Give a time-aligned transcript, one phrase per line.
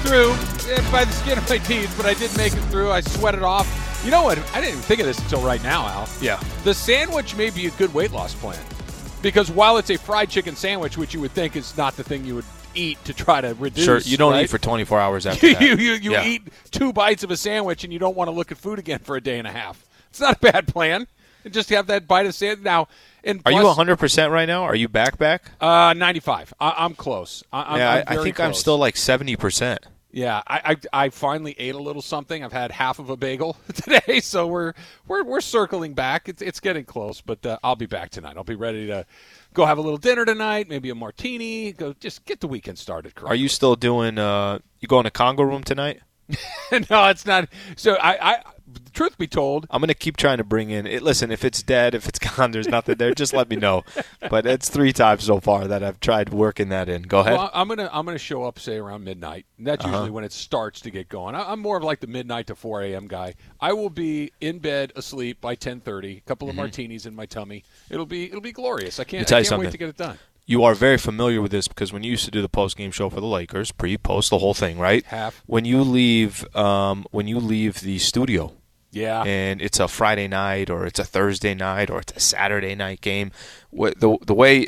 [0.00, 0.32] through
[0.72, 2.90] eh, by the skin of my teeth, but I did make it through.
[2.90, 4.00] I sweated off.
[4.04, 4.38] You know what?
[4.54, 6.08] I didn't even think of this until right now, Al.
[6.20, 6.40] Yeah.
[6.64, 8.58] The sandwich may be a good weight loss plan
[9.22, 12.24] because while it's a fried chicken sandwich, which you would think is not the thing
[12.24, 12.44] you would
[12.74, 13.84] eat to try to reduce.
[13.84, 14.44] Sure, you don't right?
[14.44, 15.62] eat for 24 hours after you that.
[15.62, 16.24] you, you, you Yeah.
[16.24, 19.00] eat two bites of a sandwich and you don't want to look at food again
[19.00, 19.84] for a day and a half.
[20.10, 21.06] It's not a bad plan.
[21.50, 22.88] Just have that bite of sandwich now.
[23.24, 24.62] And Are you 100% right now?
[24.64, 25.50] Are you back back?
[25.60, 26.54] Uh, ninety-five.
[26.60, 27.42] I, I'm close.
[27.52, 29.78] I, I'm, yeah, I'm I, think I'm still like 70%.
[30.12, 32.42] Yeah, I, I I finally ate a little something.
[32.42, 34.72] I've had half of a bagel today, so we're
[35.06, 36.28] we're we're circling back.
[36.28, 38.36] It's it's getting close, but uh, I'll be back tonight.
[38.36, 39.06] I'll be ready to
[39.54, 41.72] go have a little dinner tonight, maybe a martini.
[41.72, 43.12] Go just get the weekend started.
[43.24, 46.00] Are you still doing, uh, you going to Congo Room tonight?
[46.90, 47.48] no, it's not.
[47.76, 48.42] So I, I
[48.92, 50.86] truth be told, I'm going to keep trying to bring in.
[50.86, 53.14] It, listen, if it's dead, if it's gone, there's nothing there.
[53.14, 53.84] Just let me know.
[54.28, 57.02] But it's three times so far that I've tried working that in.
[57.02, 57.34] Go ahead.
[57.34, 59.46] Well, I'm gonna I'm gonna show up say around midnight.
[59.58, 59.92] That's Uh-huh.
[59.94, 61.34] usually when it starts to get going.
[61.34, 63.08] I, I'm more of like the midnight to 4 a.m.
[63.08, 63.34] guy.
[63.60, 66.18] I will be in bed asleep by 10:30.
[66.18, 67.64] A couple of martinis in my tummy.
[67.90, 68.98] It'll be it'll be glorious.
[69.00, 69.28] I can't Mm-hmm.
[69.28, 69.66] tell I can't something.
[69.66, 70.18] wait to get it done.
[70.46, 72.90] you are very familiar with this because when you used to do the post game
[72.90, 75.04] show for the Lakers, pre, post, the whole thing, right?
[75.06, 75.42] Half.
[75.46, 78.52] When you leave, um, when you leave the studio,
[78.92, 79.22] Yeah.
[79.22, 83.00] and it's a Friday night or it's a Thursday night or it's a Saturday night
[83.00, 83.30] game.
[83.72, 84.66] The the way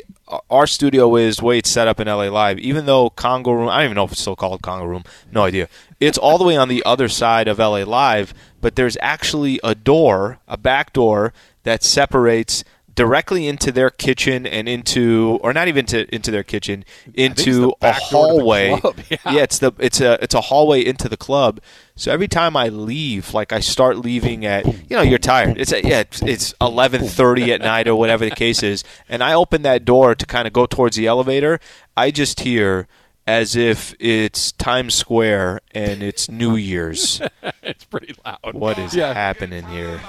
[0.49, 3.67] our studio is, the way it's set up in LA Live, even though Congo Room,
[3.69, 5.67] I don't even know if it's still called Congo Room, no idea.
[5.99, 9.75] It's all the way on the other side of LA Live, but there's actually a
[9.75, 12.63] door, a back door that separates
[12.95, 17.75] directly into their kitchen and into or not even to into their kitchen into a
[17.77, 19.17] back door to the hallway club, yeah.
[19.25, 21.59] it's the it's a it's a hallway into the club.
[21.95, 25.57] So every time I leave, like I start leaving at you know you're tired.
[25.59, 29.23] It's a, yeah it's, it's eleven thirty at night or whatever the case is, and
[29.23, 31.59] I open that door to kind of go towards the elevator.
[31.97, 32.87] I just hear
[33.25, 37.21] as if it's Times Square and it's New Year's.
[37.63, 38.53] it's pretty loud.
[38.53, 39.13] What is Yeah.
[39.13, 39.99] happening here?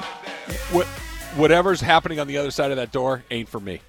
[0.73, 0.89] What,
[1.37, 3.81] whatever's happening on the other side of that door ain't for me.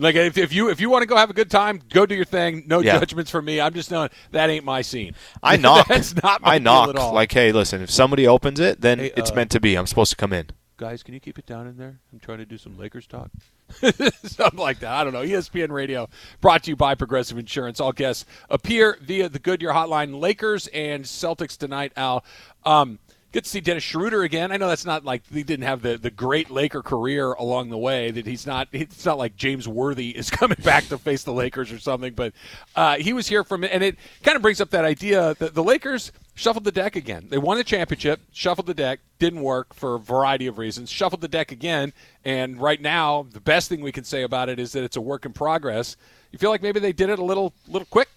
[0.00, 2.14] Like if, if you if you want to go have a good time, go do
[2.14, 2.64] your thing.
[2.68, 2.98] No Yeah.
[3.00, 3.60] judgments from me.
[3.60, 5.14] I'm just knowing that ain't my scene.
[5.42, 5.88] I knock.
[5.88, 6.90] That's not my I knock.
[6.90, 7.12] at all.
[7.12, 9.74] Like, hey, listen, if somebody opens it, then Hey, it's uh, meant to be.
[9.76, 10.46] I'm supposed to come in.
[10.76, 11.98] guys, can you keep it down in there?
[12.12, 13.30] I'm trying to do some Lakers talk.
[14.22, 14.92] Something like that.
[14.92, 15.22] I don't know.
[15.24, 16.08] ESPN Radio
[16.40, 17.80] brought to you by Progressive Insurance.
[17.80, 20.18] All guests appear via the Goodyear Hotline.
[20.20, 22.24] Lakers and Celtics tonight, Al.
[22.64, 22.98] Um,
[23.30, 24.52] Good to see Dennis Schroeder again.
[24.52, 27.76] I know that's not like he didn't have the, the great Laker career along the
[27.76, 28.10] way.
[28.10, 28.68] That he's not.
[28.72, 32.14] It's not like James Worthy is coming back to face the Lakers or something.
[32.14, 32.32] But
[32.74, 35.62] uh, he was here from, and it kind of brings up that idea that the
[35.62, 37.26] Lakers shuffled the deck again.
[37.28, 40.90] They won the championship, shuffled the deck, didn't work for a variety of reasons.
[40.90, 41.92] Shuffled the deck again,
[42.24, 45.02] and right now the best thing we can say about it is that it's a
[45.02, 45.96] work in progress.
[46.32, 48.08] You feel like maybe they did it a little little quick.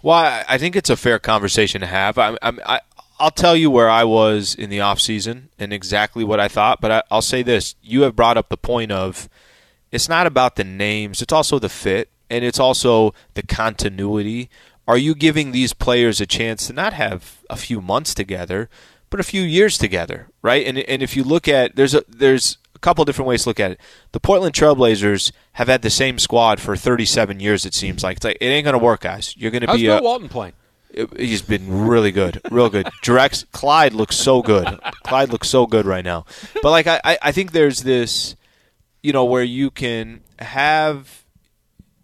[0.00, 2.18] Well, I- I think it's a fair conversation to have.
[2.18, 2.80] I'm, I'm, I,
[3.24, 6.82] I'll tell you where I was in the off season and exactly what I thought.
[6.82, 9.30] But I, I'll say this: you have brought up the point of
[9.90, 14.50] it's not about the names; it's also the fit, and it's also the continuity.
[14.86, 18.68] Are you giving these players a chance to not have a few months together,
[19.08, 20.66] but a few years together, right?
[20.66, 23.60] And and if you look at there's a there's a couple different ways to look
[23.60, 23.80] at it.
[24.12, 27.64] The Portland Trailblazers have had the same squad for 37 years.
[27.64, 29.34] It seems like it's like it ain't going to work, guys.
[29.34, 30.52] You're going to How's be Bill a, Walton playing?
[31.16, 32.86] He's been really good, real good.
[33.02, 34.78] Drex Clyde looks so good.
[35.04, 36.24] Clyde looks so good right now.
[36.62, 38.36] But like I, I- I think there's this,
[39.02, 41.24] you know, where you can have,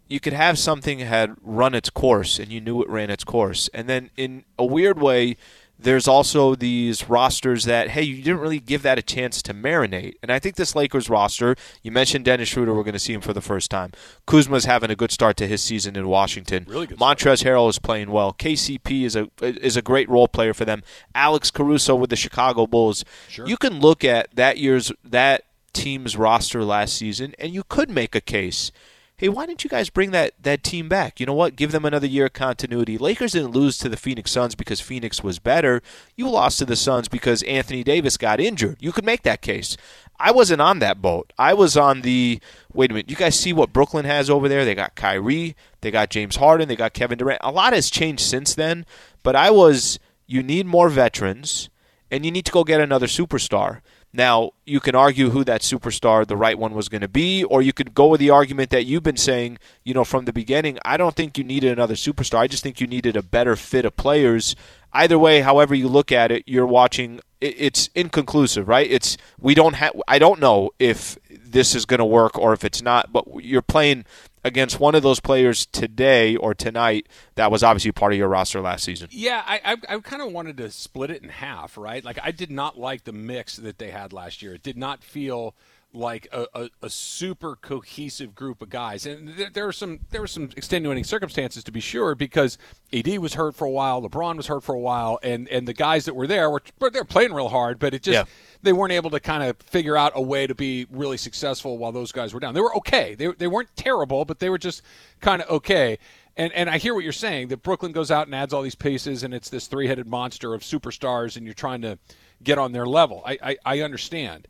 [0.08, 3.68] you could have something had run its course and you knew it ran its course,
[3.72, 5.36] and then in a weird way.
[5.82, 10.14] There's also these rosters that, hey, you didn't really give that a chance to marinate.
[10.22, 13.20] And I think this Lakers roster, you mentioned Dennis Schroeder, we're going to see him
[13.20, 13.92] for the first time.
[14.26, 16.66] Kuzma's having a good start to his season in Washington.
[16.68, 17.18] Really good start.
[17.18, 18.34] Montrezl Harrell is playing well.
[18.34, 20.82] KCP is a is a great role player for them.
[21.14, 23.04] Alex Caruso with the Chicago Bulls.
[23.28, 23.46] Sure.
[23.46, 28.14] You can look at that year's that team's roster last season, and you could make
[28.14, 28.72] a case.
[29.20, 31.20] Hey, why didn't you guys bring that, that team back?
[31.20, 31.54] You know what?
[31.54, 32.96] Give them another year of continuity.
[32.96, 35.82] Lakers didn't lose to the Phoenix Suns because Phoenix was better.
[36.16, 38.78] You lost to the Suns because Anthony Davis got injured.
[38.80, 39.76] You could make that case.
[40.18, 41.34] I wasn't on that boat.
[41.38, 42.40] I was on the
[42.72, 43.10] wait a minute.
[43.10, 44.64] You guys see what Brooklyn has over there?
[44.64, 47.42] They got Kyrie, they got James Harden, they got Kevin Durant.
[47.44, 48.86] A lot has changed since then,
[49.22, 51.68] but I was you need more veterans
[52.10, 53.82] and you need to go get another superstar.
[54.12, 57.62] Now, you can argue who that superstar, the right one, was going to be, or
[57.62, 60.78] you could go with the argument that you've been saying, you know, from the beginning.
[60.84, 62.38] I don't think you needed another superstar.
[62.38, 64.56] I just think you needed a better fit of players.
[64.92, 67.20] Either way, however you look at it, you're watching.
[67.40, 68.90] It's inconclusive, right?
[68.90, 69.92] It's we don't have.
[70.08, 73.12] I don't know if this is going to work or if it's not.
[73.12, 74.04] But you're playing
[74.44, 78.60] against one of those players today or tonight that was obviously part of your roster
[78.60, 79.08] last season.
[79.10, 82.04] Yeah, I, I, I kind of wanted to split it in half, right?
[82.04, 84.54] Like I did not like the mix that they had last year.
[84.54, 85.54] It did not feel
[85.92, 90.20] like a, a, a super cohesive group of guys, and there, there are some there
[90.20, 92.58] were some extenuating circumstances to be sure because
[92.92, 95.74] AD was hurt for a while, LeBron was hurt for a while, and and the
[95.74, 98.14] guys that were there were they're playing real hard, but it just.
[98.14, 98.24] Yeah
[98.62, 101.92] they weren't able to kind of figure out a way to be really successful while
[101.92, 102.54] those guys were down.
[102.54, 103.14] They were okay.
[103.14, 104.82] They, they weren't terrible, but they were just
[105.20, 105.98] kind of okay.
[106.36, 108.74] And and I hear what you're saying that Brooklyn goes out and adds all these
[108.74, 111.98] pieces, and it's this three headed monster of superstars, and you're trying to
[112.42, 113.22] get on their level.
[113.26, 114.46] I, I, I understand,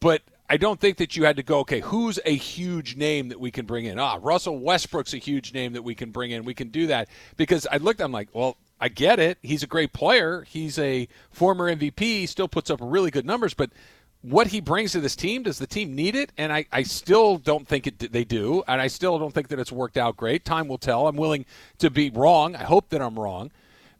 [0.00, 3.38] but I don't think that you had to go, okay, who's a huge name that
[3.38, 3.98] we can bring in?
[3.98, 6.44] Ah, Russell Westbrook's a huge name that we can bring in.
[6.44, 7.08] We can do that.
[7.36, 9.38] Because I looked, I'm like, well, I get it.
[9.42, 10.42] He's a great player.
[10.48, 12.00] He's a former MVP.
[12.00, 13.70] He still puts up really good numbers, but
[14.22, 16.32] what he brings to this team, does the team need it?
[16.38, 18.64] And I, I still don't think it, they do.
[18.66, 20.44] And I still don't think that it's worked out great.
[20.44, 21.08] Time will tell.
[21.08, 21.44] I'm willing
[21.78, 22.56] to be wrong.
[22.56, 23.52] I hope that I'm wrong.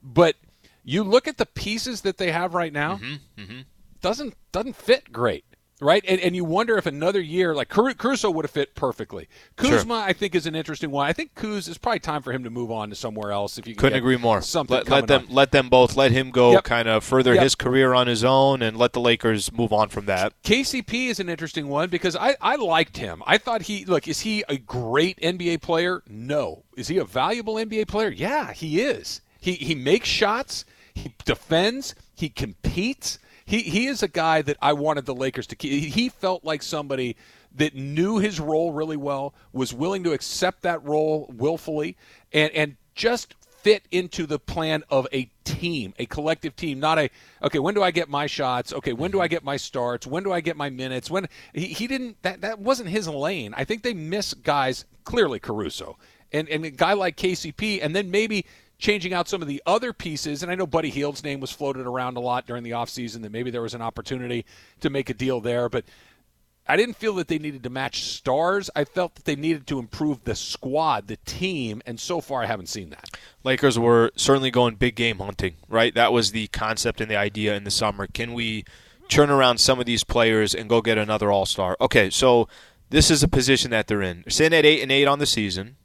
[0.02, 0.36] But
[0.82, 3.60] you look at the pieces that they have right now, mm-hmm, mm-hmm.
[4.00, 5.44] doesn't doesn't fit great
[5.80, 6.04] right?
[6.06, 9.28] And, and you wonder if another year, like Caruso would have fit perfectly.
[9.56, 10.02] Kuzma, sure.
[10.02, 11.06] I think, is an interesting one.
[11.06, 13.58] I think Kuz is probably time for him to move on to somewhere else.
[13.58, 16.52] If you couldn't agree more, something let, let them let them both let him go,
[16.52, 16.64] yep.
[16.64, 17.42] kind of further yep.
[17.42, 20.40] his career on his own, and let the Lakers move on from that.
[20.42, 23.22] KCP is an interesting one because I I liked him.
[23.26, 26.02] I thought he look is he a great NBA player?
[26.08, 26.64] No.
[26.76, 28.10] Is he a valuable NBA player?
[28.10, 29.20] Yeah, he is.
[29.40, 30.64] He he makes shots.
[30.94, 31.94] He defends.
[32.14, 35.94] He competes he he is a guy that I wanted the Lakers to keep.
[35.94, 37.16] He felt like somebody
[37.54, 41.96] that knew his role really well, was willing to accept that role willfully,
[42.30, 47.08] and and just fit into the plan of a team, a collective team, not a
[47.42, 47.58] okay.
[47.58, 48.74] When do I get my shots?
[48.74, 50.06] Okay, when do I get my starts?
[50.06, 51.10] When do I get my minutes?
[51.10, 53.54] When he, he didn't that that wasn't his lane.
[53.56, 55.96] I think they miss guys clearly Caruso
[56.32, 58.44] and and a guy like KCP, and then maybe
[58.78, 60.42] changing out some of the other pieces.
[60.42, 63.32] And I know Buddy Hield's name was floated around a lot during the offseason that
[63.32, 64.44] maybe there was an opportunity
[64.80, 65.68] to make a deal there.
[65.68, 65.84] But
[66.70, 68.68] I didn't feel that they needed to match stars.
[68.76, 72.46] I felt that they needed to improve the squad, the team, and so far I
[72.46, 73.16] haven't seen that.
[73.42, 75.94] Lakers were certainly going big game hunting, right?
[75.94, 78.06] That was the concept and the idea in the summer.
[78.06, 78.64] Can we
[79.08, 81.74] turn around some of these players and go get another All Star?
[81.80, 82.48] Okay, so
[82.90, 84.22] this is a position that they're in.
[84.26, 85.76] They're sitting at eight and eight on the season.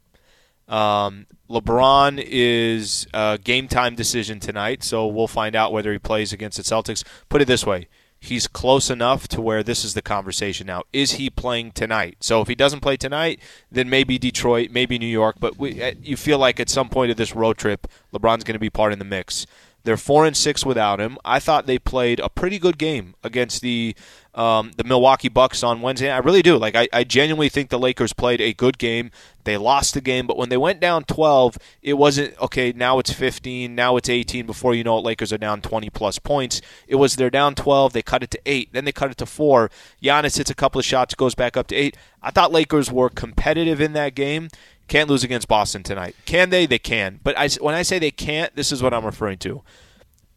[0.68, 6.32] Um, LeBron is a game time decision tonight, so we'll find out whether he plays
[6.32, 7.04] against the Celtics.
[7.28, 7.88] Put it this way.
[8.18, 10.84] He's close enough to where this is the conversation now.
[10.94, 12.16] Is he playing tonight?
[12.20, 13.38] So if he doesn't play tonight,
[13.70, 15.36] then maybe Detroit, maybe New York.
[15.38, 18.54] But we, uh, you feel like at some point of this road trip, LeBron's going
[18.54, 19.46] to be part in the mix.
[19.84, 21.18] They're four and six without him.
[21.24, 23.94] I thought they played a pretty good game against the
[24.34, 26.10] um, the Milwaukee Bucks on Wednesday.
[26.10, 26.56] I really do.
[26.56, 29.10] Like I, I genuinely think the Lakers played a good game.
[29.44, 32.72] They lost the game, but when they went down 12, it wasn't okay.
[32.72, 33.74] Now it's 15.
[33.74, 34.46] Now it's 18.
[34.46, 36.60] Before you know it, Lakers are down 20 plus points.
[36.88, 37.92] It was they're down 12.
[37.92, 38.72] They cut it to eight.
[38.72, 39.70] Then they cut it to four.
[40.02, 41.96] Giannis hits a couple of shots, goes back up to eight.
[42.22, 44.48] I thought Lakers were competitive in that game.
[44.88, 46.14] Can't lose against Boston tonight.
[46.24, 46.66] Can they?
[46.66, 47.20] They can.
[47.22, 49.62] But I, when I say they can't, this is what I'm referring to.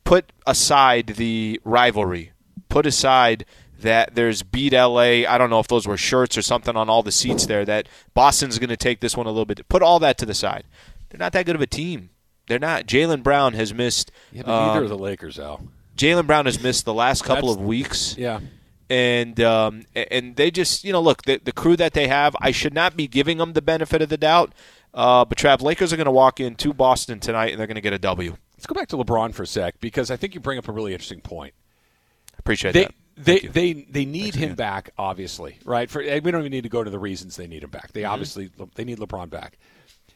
[0.03, 2.31] Put aside the rivalry.
[2.69, 3.45] Put aside
[3.81, 5.25] that there's beat LA.
[5.27, 7.65] I don't know if those were shirts or something on all the seats there.
[7.65, 9.68] That Boston's going to take this one a little bit.
[9.68, 10.63] Put all that to the side.
[11.09, 12.09] They're not that good of a team.
[12.47, 12.85] They're not.
[12.85, 14.11] Jaylen Brown has missed.
[14.31, 15.61] Yeah, but neither um, are the Lakers, Al.
[15.97, 18.18] Jaylen Brown has missed the last couple That's, of weeks.
[18.18, 18.39] Yeah
[18.89, 22.35] and um, and they just you know look the the crew that they have.
[22.41, 24.53] I should not be giving them the benefit of the doubt.
[24.94, 27.75] Uh, but Trav, Lakers are going to walk in to Boston tonight, and they're going
[27.75, 28.35] to get a W.
[28.53, 30.71] Let's go back to LeBron for a sec because I think you bring up a
[30.71, 31.53] really interesting point.
[32.39, 32.95] Appreciate they, that.
[33.15, 35.89] They, they they need him back, obviously, right?
[35.89, 37.91] For we don't even need to go to the reasons they need him back.
[37.91, 38.11] They mm-hmm.
[38.11, 39.57] obviously they need LeBron back.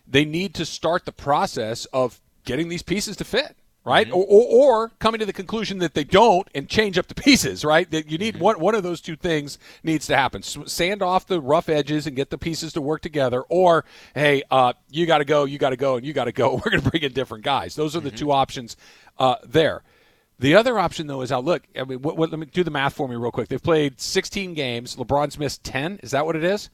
[0.07, 4.07] They need to start the process of getting these pieces to fit right?
[4.07, 4.15] Mm-hmm.
[4.15, 7.65] Or, or, or, coming to the conclusion that they don't and change up the pieces,
[7.65, 7.89] right?
[7.91, 8.43] That you need mm-hmm.
[8.43, 12.15] one one of those two things needs to happen: sand off the rough edges and
[12.15, 13.85] get the pieces to work together, or
[14.15, 16.55] hey, uh, you got to go, you got to go, and you got to go.
[16.65, 17.75] We're going to bring in different guys.
[17.75, 18.17] Those are the mm-hmm.
[18.17, 18.77] two options
[19.17, 19.83] uh, there.
[20.39, 21.45] The other option, though, is out.
[21.45, 23.47] Look, I mean, what, what, let me do the math for me real quick.
[23.47, 24.95] They've played 16 games.
[24.95, 25.99] LeBron's missed 10.
[26.01, 26.71] Is that what it is?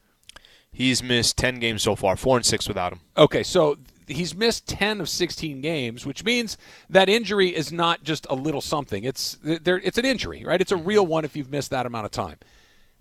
[0.71, 3.01] He's missed 10 games so far, four and six without him.
[3.17, 6.57] Okay, so he's missed 10 of 16 games, which means
[6.89, 9.03] that injury is not just a little something.
[9.03, 10.61] It's there it's an injury, right?
[10.61, 11.11] It's a real mm-hmm.
[11.11, 12.37] one if you've missed that amount of time.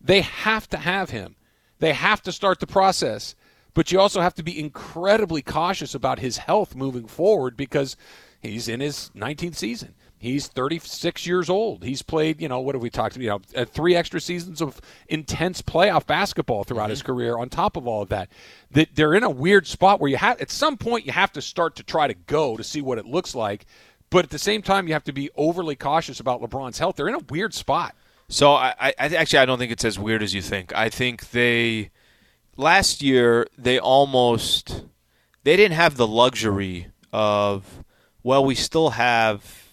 [0.01, 1.37] They have to have him.
[1.79, 3.35] They have to start the process,
[3.75, 7.97] but you also have to be incredibly cautious about his health moving forward because
[8.41, 9.95] he's in his 19th season.
[10.19, 11.85] He's 36 years old.
[11.85, 13.23] He's played, you know, what have we talked about?
[13.23, 16.91] You know, uh, three extra seasons of intense playoff basketball throughout mm-hmm.
[16.91, 17.37] his career.
[17.37, 18.31] On top of all of that,
[18.71, 21.43] that they're in a weird spot where you have at some point you have to
[21.43, 23.67] start to try to go to see what it looks like,
[24.09, 26.97] but at the same time you have to be overly cautious about LeBron's health.
[26.97, 27.95] They're in a weird spot.
[28.29, 30.75] So I, I actually I don't think it's as weird as you think.
[30.75, 31.91] I think they
[32.57, 34.85] last year they almost
[35.45, 37.85] they didn't have the luxury of
[38.23, 39.66] well we still have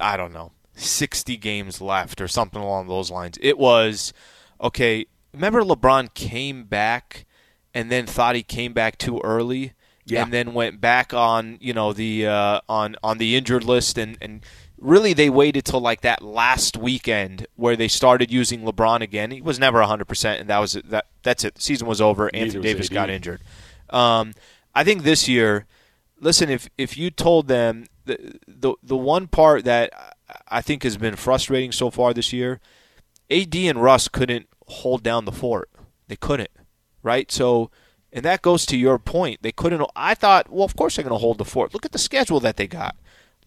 [0.00, 3.38] I don't know, 60 games left or something along those lines.
[3.40, 4.12] It was,
[4.60, 7.26] okay, remember LeBron came back
[7.74, 9.72] and then thought he came back too early?
[10.08, 10.22] Yeah.
[10.22, 14.16] and then went back on you know the uh, on on the injured list and
[14.20, 14.46] and
[14.78, 19.32] really they waited till like that last weekend where they started using LeBron again.
[19.32, 21.56] He was never 100% and that was that that's it.
[21.56, 22.30] The season was over.
[22.32, 22.94] Neither Anthony was Davis AD.
[22.94, 23.40] got injured.
[23.90, 24.34] Um,
[24.76, 25.66] I think this year
[26.20, 30.16] listen if if you told them the the the one part that
[30.48, 32.60] I think has been frustrating so far this year,
[33.30, 35.68] AD and Russ couldn't hold down the fort.
[36.08, 36.50] They couldn't,
[37.02, 37.30] right?
[37.30, 37.70] So,
[38.12, 39.42] and that goes to your point.
[39.42, 39.84] They couldn't.
[39.94, 41.74] I thought, well, of course they're going to hold the fort.
[41.74, 42.96] Look at the schedule that they got.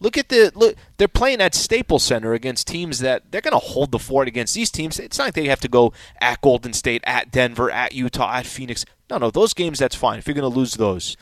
[0.02, 0.76] Look at the look.
[0.96, 4.54] They're playing at Staples Center against teams that they're going to hold the fort against.
[4.54, 7.92] These teams, it's not like they have to go at Golden State, at Denver, at
[7.92, 8.86] Utah, at Phoenix.
[9.10, 10.18] No, no, those games that's fine.
[10.18, 11.18] If you're going to lose those,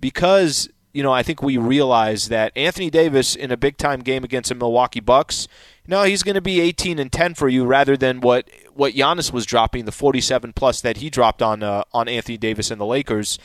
[0.00, 4.22] because you know, I think we realize that Anthony Davis in a big time game
[4.22, 5.48] against the Milwaukee Bucks,
[5.86, 9.32] no, he's going to be 18 and 10 for you rather than what what Giannis
[9.32, 12.86] was dropping, the 47 plus that he dropped on uh, on Anthony Davis and the
[12.86, 13.38] Lakers.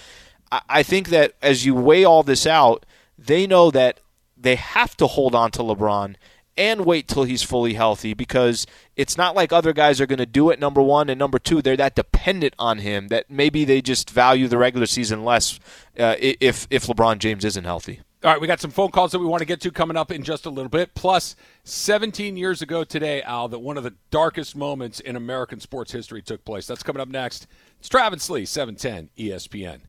[0.51, 2.85] I, I think that as you weigh all this out,
[3.17, 3.99] they know that
[4.37, 6.15] they have to hold on to LeBron
[6.59, 10.25] and wait till he's fully healthy because it's not like other guys are going to
[10.25, 10.59] do it.
[10.59, 14.49] Number one and number two, they're that dependent on him that maybe they just value
[14.49, 15.57] the regular season less
[15.97, 18.01] uh, if if LeBron James isn't healthy.
[18.21, 20.11] All right, we got some phone calls that we want to get to coming up
[20.11, 20.93] in just a little bit.
[20.93, 25.93] Plus, 17 years ago today, Al, that one of the darkest moments in American sports
[25.93, 26.67] history took place.
[26.67, 27.47] That's coming up next.
[27.79, 29.88] It's Travis Lee, 710 ESPN.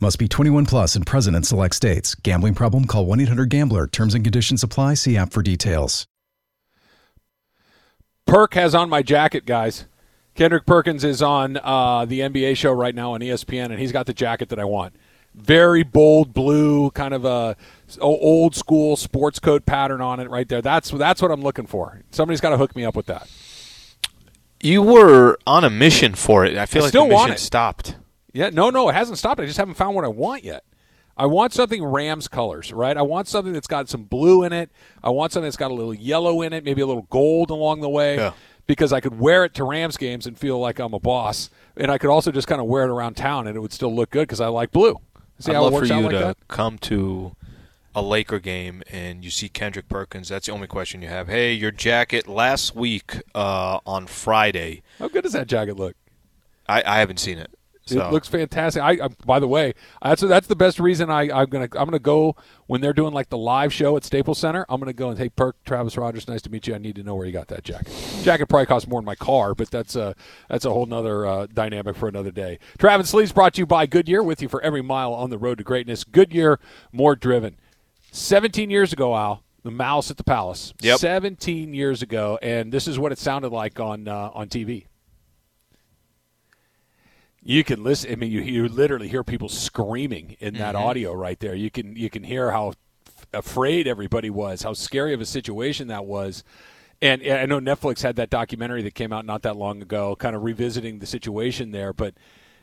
[0.00, 2.14] Must be 21 plus and present in select states.
[2.14, 2.84] Gambling problem?
[2.86, 3.88] Call 1 800 GAMBLER.
[3.88, 4.94] Terms and conditions apply.
[4.94, 6.06] See app for details.
[8.24, 9.86] Perk has on my jacket, guys.
[10.34, 14.06] Kendrick Perkins is on uh, the NBA show right now on ESPN, and he's got
[14.06, 14.94] the jacket that I want.
[15.34, 17.56] Very bold blue, kind of a
[18.00, 20.62] old school sports coat pattern on it right there.
[20.62, 22.02] That's that's what I'm looking for.
[22.12, 23.28] Somebody's got to hook me up with that.
[24.62, 26.56] You were on a mission for it.
[26.56, 27.96] I feel I like still the mission stopped.
[28.32, 29.40] Yeah, no, no, it hasn't stopped.
[29.40, 30.64] I just haven't found what I want yet.
[31.16, 32.96] I want something Rams colors, right?
[32.96, 34.70] I want something that's got some blue in it.
[35.02, 37.80] I want something that's got a little yellow in it, maybe a little gold along
[37.80, 38.16] the way.
[38.16, 38.32] Yeah.
[38.68, 41.90] Because I could wear it to Rams games and feel like I'm a boss, and
[41.90, 44.10] I could also just kind of wear it around town and it would still look
[44.10, 44.96] good because I like blue.
[45.38, 46.36] See I'd how love it works for you like to that?
[46.48, 47.34] come to
[47.94, 50.28] a Laker game and you see Kendrick Perkins.
[50.28, 51.28] That's the only question you have.
[51.28, 54.82] Hey, your jacket last week uh, on Friday.
[54.98, 55.96] How good does that jacket look?
[56.68, 57.50] I, I haven't seen it.
[57.88, 58.06] So.
[58.06, 58.82] It looks fantastic.
[58.82, 61.98] I, I, by the way, that's that's the best reason I, I'm gonna I'm gonna
[61.98, 64.66] go when they're doing like the live show at Staples Center.
[64.68, 66.74] I'm gonna go and hey, Perk Travis Rogers, nice to meet you.
[66.74, 67.92] I need to know where you got that jacket.
[68.22, 70.14] Jacket probably costs more than my car, but that's a
[70.48, 72.58] that's a whole nother uh, dynamic for another day.
[72.78, 75.58] Travis Lee's brought to you by Goodyear, with you for every mile on the road
[75.58, 76.04] to greatness.
[76.04, 76.60] Goodyear,
[76.92, 77.56] more driven.
[78.10, 80.72] 17 years ago, Al, the Mouse at the Palace.
[80.80, 80.98] Yep.
[80.98, 84.87] 17 years ago, and this is what it sounded like on uh, on TV.
[87.42, 88.12] You can listen.
[88.12, 90.84] I mean, you you literally hear people screaming in that mm-hmm.
[90.84, 91.54] audio right there.
[91.54, 92.70] You can you can hear how
[93.06, 96.44] f- afraid everybody was, how scary of a situation that was.
[97.00, 100.16] And, and I know Netflix had that documentary that came out not that long ago,
[100.16, 101.92] kind of revisiting the situation there.
[101.92, 102.14] But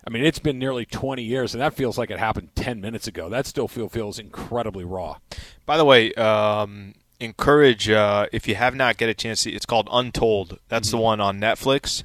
[0.06, 3.08] I mean, it's been nearly 20 years, and that feels like it happened 10 minutes
[3.08, 3.30] ago.
[3.30, 5.18] That still feel feels incredibly raw.
[5.66, 9.44] By the way, um, encourage uh, if you have not get a chance.
[9.44, 10.60] To, it's called Untold.
[10.68, 10.98] That's mm-hmm.
[10.98, 12.04] the one on Netflix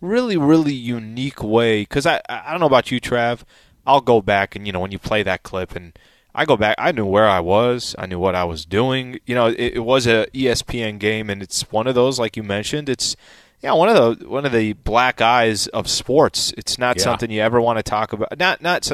[0.00, 1.82] really, really unique way.
[1.82, 3.42] Because I, I don't know about you, Trav.
[3.86, 5.98] I'll go back and you know when you play that clip and
[6.34, 6.76] I go back.
[6.78, 7.94] I knew where I was.
[7.98, 9.18] I knew what I was doing.
[9.26, 12.42] You know, it, it was a ESPN game, and it's one of those, like you
[12.42, 12.88] mentioned.
[12.88, 13.16] It's
[13.62, 16.54] yeah, one of the one of the black eyes of sports.
[16.56, 17.02] It's not yeah.
[17.02, 18.38] something you ever want to talk about.
[18.38, 18.90] Not not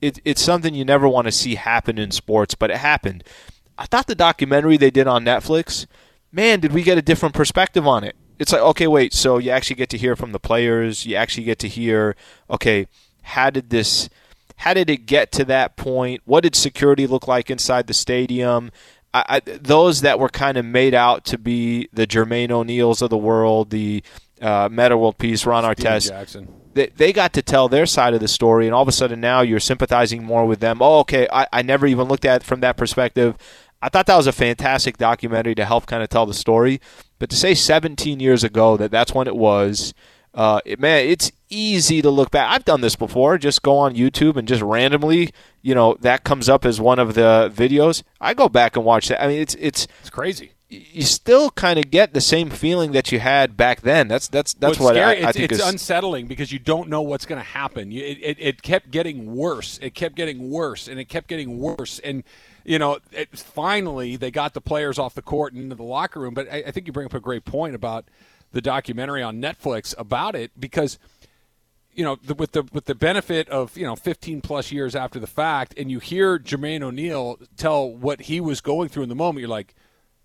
[0.00, 3.24] it, it's something you never want to see happen in sports, but it happened.
[3.76, 5.86] I thought the documentary they did on Netflix,
[6.32, 8.16] man, did we get a different perspective on it?
[8.40, 11.44] It's like, okay, wait, so you actually get to hear from the players, you actually
[11.44, 12.16] get to hear,
[12.48, 12.88] okay,
[13.22, 14.08] how did this
[14.56, 16.20] how did it get to that point?
[16.24, 18.72] What did security look like inside the stadium?
[19.12, 23.10] I, I, those that were kind of made out to be the Jermaine O'Neals of
[23.10, 24.02] the world, the
[24.40, 26.48] uh, Metta World Peace, Ron Steven Artest, Jackson.
[26.74, 29.20] they, they got to tell their side of the story, and all of a sudden
[29.20, 30.78] now you're sympathizing more with them.
[30.80, 33.36] Oh, okay, I, I never even looked at it from that perspective.
[33.82, 36.80] I thought that was a fantastic documentary to help kind of tell the story.
[37.20, 39.94] But to say 17 years ago that that's when it was,
[40.34, 42.50] uh, it, man, it's easy to look back.
[42.50, 43.38] I've done this before.
[43.38, 45.30] Just go on YouTube and just randomly,
[45.62, 48.02] you know, that comes up as one of the videos.
[48.20, 49.22] I go back and watch that.
[49.22, 50.52] I mean, it's it's It's crazy.
[50.68, 54.06] you still kind of get the same feeling that you had back then.
[54.06, 56.88] That's that's that's What's what I, I it's, think it's is unsettling because you don't
[56.88, 57.90] know what's going to happen.
[57.90, 59.78] You, it, it, it kept getting worse.
[59.82, 61.98] It kept getting worse, and it kept getting worse.
[61.98, 62.22] And
[62.64, 66.20] you know, it, finally they got the players off the court and into the locker
[66.20, 66.34] room.
[66.34, 68.06] But I, I think you bring up a great point about
[68.52, 70.98] the documentary on Netflix about it because
[71.92, 75.18] you know, the, with the with the benefit of you know 15 plus years after
[75.18, 79.14] the fact, and you hear Jermaine O'Neal tell what he was going through in the
[79.14, 79.74] moment, you're like,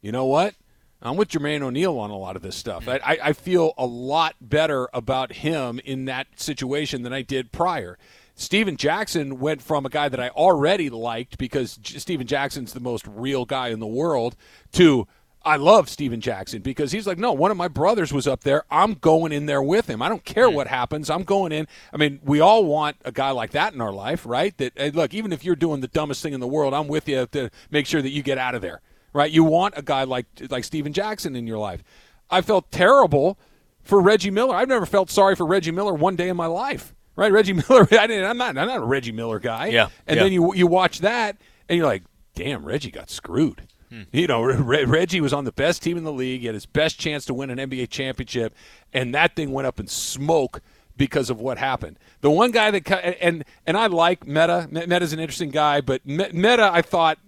[0.01, 0.55] you know what?
[1.01, 2.87] I'm with Jermaine O'Neal on a lot of this stuff.
[2.87, 7.51] I, I, I feel a lot better about him in that situation than I did
[7.51, 7.97] prior.
[8.35, 12.79] Steven Jackson went from a guy that I already liked because J- Steven Jackson's the
[12.79, 14.35] most real guy in the world
[14.73, 15.07] to
[15.45, 18.63] I love Steven Jackson because he's like, no, one of my brothers was up there.
[18.71, 20.01] I'm going in there with him.
[20.01, 21.07] I don't care what happens.
[21.07, 21.67] I'm going in.
[21.93, 24.57] I mean, we all want a guy like that in our life, right?
[24.57, 27.07] That hey, look, even if you're doing the dumbest thing in the world, I'm with
[27.07, 28.81] you to make sure that you get out of there,
[29.13, 29.31] right?
[29.31, 31.83] You want a guy like like Steven Jackson in your life.
[32.31, 33.37] I felt terrible
[33.83, 34.55] for Reggie Miller.
[34.55, 37.31] I've never felt sorry for Reggie Miller one day in my life, right?
[37.31, 37.87] Reggie Miller.
[37.91, 38.57] I didn't, I'm not.
[38.57, 39.67] I'm not a Reggie Miller guy.
[39.67, 40.23] Yeah, And yeah.
[40.23, 41.37] then you you watch that
[41.69, 42.03] and you're like,
[42.35, 43.67] damn, Reggie got screwed.
[43.89, 44.03] Hmm.
[44.11, 46.41] You know, Re- Reggie was on the best team in the league.
[46.41, 48.53] He had his best chance to win an NBA championship,
[48.93, 50.61] and that thing went up in smoke
[50.97, 51.99] because of what happened.
[52.21, 52.89] The one guy that
[53.21, 54.67] and and I like Metta.
[54.71, 57.19] Metta's an interesting guy, but Metta, I thought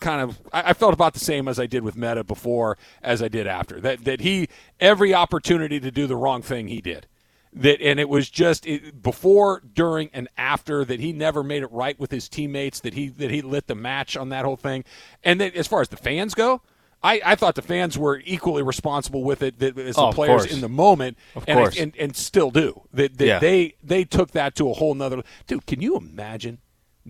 [0.00, 3.22] kind of I, I felt about the same as I did with Metta before as
[3.22, 3.80] I did after.
[3.80, 4.48] That that he
[4.80, 7.06] every opportunity to do the wrong thing he did.
[7.54, 11.70] That and it was just it, before, during, and after that he never made it
[11.70, 12.80] right with his teammates.
[12.80, 14.84] That he that he lit the match on that whole thing.
[15.22, 16.62] And that as far as the fans go,
[17.02, 20.42] I, I thought the fans were equally responsible with it that, as the Oh, players
[20.42, 20.52] course.
[20.54, 21.78] in the moment, Of and, I- course.
[21.78, 22.82] and and still do.
[22.94, 23.38] That, that Yeah.
[23.38, 25.22] they they took that to a whole nother.
[25.46, 26.58] Dude, can you imagine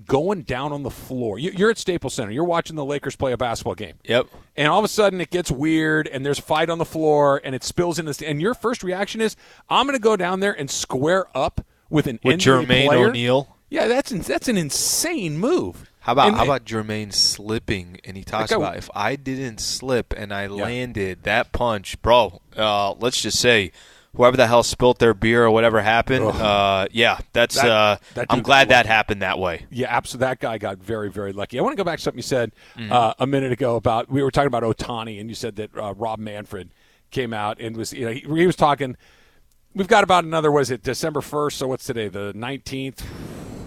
[0.06, 1.38] going down on the floor?
[1.38, 2.30] You, you're at Staples Center.
[2.30, 4.26] You're watching the Lakers play a basketball game Yep.
[4.56, 7.40] and all of a sudden it gets weird and there's a fight on the floor
[7.44, 9.36] and it spills into the and your first reaction is
[9.68, 13.08] i'm going to go down there and square up with an With NBA Jermaine player?
[13.08, 13.56] O'Neal.
[13.68, 18.00] yeah that's that's an insane move How about And- how about Jermaine slipping?
[18.04, 22.40] And he talks about if I didn't slip and I landed that punch, bro.
[22.56, 23.72] Uh, let's just say
[24.14, 26.24] whoever the hell spilt their beer or whatever happened.
[26.26, 27.54] Uh, yeah, that's.
[27.56, 29.66] That- uh, that I'm glad that happened that way.
[29.70, 32.18] yeah absolutely that guy got very very lucky i want to go back to something
[32.18, 32.92] you said Mm-hmm.
[32.92, 35.94] uh, a minute ago about we were talking about Ohtani and you said that uh,
[35.94, 36.70] rob manfred
[37.10, 38.96] came out and was you know he, he was talking
[39.74, 43.02] we've got about another was it december 1st so what's today the 19th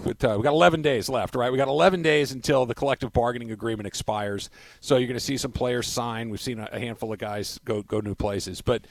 [0.04, 1.50] With, uh, we got 11 days left, right?
[1.50, 4.50] We got 11 days until the collective bargaining agreement expires.
[4.80, 6.28] So you're going to see some players sign.
[6.30, 8.84] We've seen a, a handful of guys go go new places, but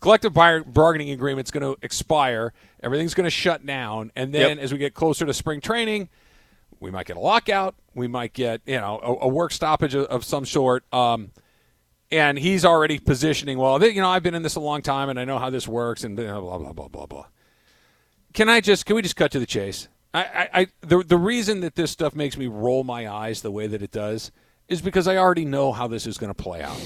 [0.00, 2.52] the collective bar- bargaining agreement's going to expire.
[2.82, 4.64] Everything's going to shut down, and then Yep.
[4.64, 6.08] as we get closer to spring training,
[6.80, 7.74] we might get a lockout.
[7.94, 10.84] We might get you know a, a work stoppage of, of some sort.
[10.92, 11.32] Um,
[12.10, 13.58] and he's already positioning.
[13.58, 15.68] Well, you know, I've been in this a long time, and I know how this
[15.68, 17.26] works, and blah blah blah blah blah blah.
[18.32, 19.88] Can I just can we just cut to the chase?
[20.14, 23.50] I, I, I the the reason that this stuff makes me roll my eyes the
[23.50, 24.32] way that it does
[24.68, 26.80] is because I already know how this is going to play out.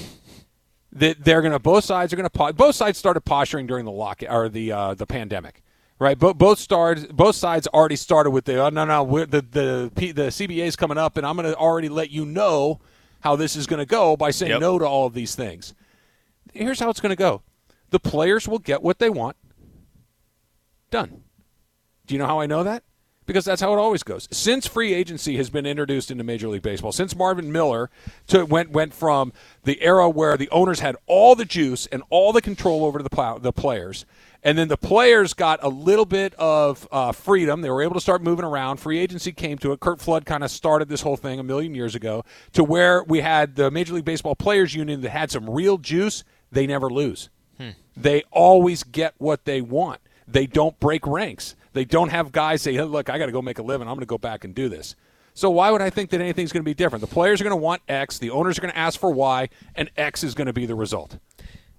[0.95, 3.91] That they're going to both sides are going to both sides started posturing during the
[3.91, 5.63] lock or the uh, the pandemic,
[5.99, 6.17] right?
[6.17, 9.93] Both both stars both sides already started with the oh, no no we're, the the
[9.97, 12.81] P, the CBA is coming up, and I'm going to already let you know
[13.23, 14.61] how this is going to go by saying Yep.
[14.61, 15.75] no to all of these things.
[16.53, 17.43] Here's how it's going to go:
[17.91, 19.37] the players will get what they want.
[20.93, 21.25] Done.
[22.07, 22.85] Do you know how I know that?
[23.27, 24.29] Because that's how it always goes.
[24.31, 27.91] Since free agency has been introduced into Major League Baseball, since Marvin Miller
[28.27, 29.33] to, went went from
[29.63, 33.09] the era where the owners had all the juice and all the control over the
[33.09, 34.05] plow, the players,
[34.43, 37.63] and then the players got a little bit of uh, freedom.
[37.63, 38.77] They were able to start moving around.
[38.77, 39.81] Free agency came to it.
[39.81, 43.21] Curt Flood kind of started this whole thing a million years ago to where we
[43.21, 46.25] had the Major League Baseball Players Union that had some real juice.
[46.53, 47.31] They never lose.
[47.97, 50.01] They always get what they want.
[50.29, 51.57] They don't break ranks.
[51.75, 53.87] They don't have guys say, hey, "Look, I got to go make a living.
[53.87, 54.97] I'm going to go back and do this."
[55.35, 57.01] So why would I think that anything's going to be different?
[57.01, 59.49] The players are going to want X, the owners are going to ask for Y,
[59.75, 61.19] and X is going to be the result.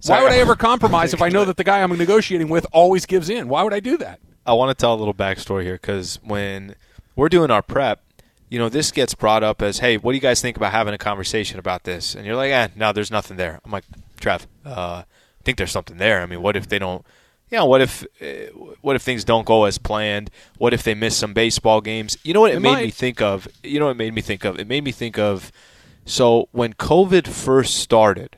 [0.04, 3.06] Why would I ever compromise if I know that the guy I'm negotiating with always
[3.06, 3.48] gives in?
[3.48, 4.20] Why would I do that?
[4.44, 6.76] I want to tell a little backstory here because when
[7.16, 8.02] we're doing our prep,
[8.48, 10.94] you know, this gets brought up as, hey, what do you guys think about having
[10.94, 12.14] a conversation about this?
[12.14, 13.58] And you're like, eh, no, there's nothing there.
[13.64, 13.84] I'm like,
[14.20, 16.20] Trev, uh, I think there's something there.
[16.20, 17.04] I mean, what if they don't?
[17.50, 20.30] You know, what if uh, what if things don't go as planned?
[20.58, 22.16] What if they miss some baseball games?
[22.24, 22.84] You know what it, It made might.
[22.86, 23.46] me think of?
[23.62, 24.58] You know what it made me think of?
[24.58, 25.52] It made me think of.
[26.04, 28.36] So when COVID first started,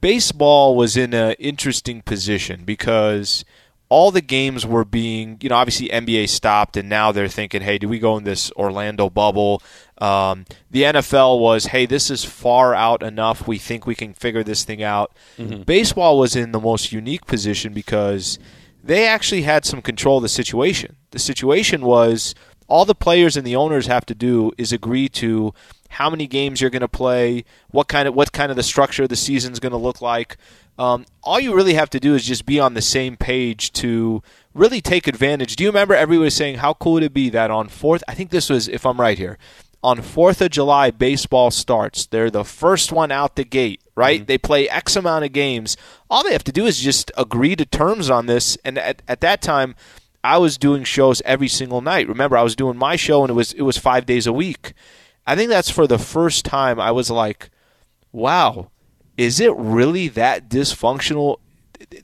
[0.00, 3.44] baseball was in an interesting position because
[3.92, 7.76] all the games were being, you know, obviously NBA stopped, and now they're thinking, hey,
[7.76, 9.62] do we go in this Orlando bubble?
[9.98, 13.46] Um, the NFL was, hey, this is far out enough.
[13.46, 15.12] We think we can figure this thing out.
[15.64, 18.38] Baseball was in the most unique position because
[18.82, 20.96] they actually had some control of the situation.
[21.10, 22.34] The situation was
[22.68, 25.52] all the players and the owners have to do is agree to
[25.92, 29.04] how many games you're going to play, what kind of what kind of the structure
[29.04, 30.36] of the season is going to look like.
[30.78, 34.22] Um, all you really have to do is just be on the same page to
[34.54, 35.56] really take advantage.
[35.56, 38.02] Do you remember everybody was saying how cool would it be that on fourth?
[38.08, 39.38] I think this was, if I'm right here,
[39.84, 42.06] on Fourth of July, baseball starts.
[42.06, 44.24] They're the first one out the gate, right?
[44.26, 45.76] They play X amount of games.
[46.08, 48.56] All they have to do is just agree to terms on this.
[48.64, 49.74] And at, at that time,
[50.22, 52.08] I was doing shows every single night.
[52.08, 54.72] Remember, I was doing my show, and it was it was five days a week.
[55.26, 57.50] I think that's for the first time I was like,
[58.10, 58.70] wow,
[59.16, 61.38] is it really that dysfunctional?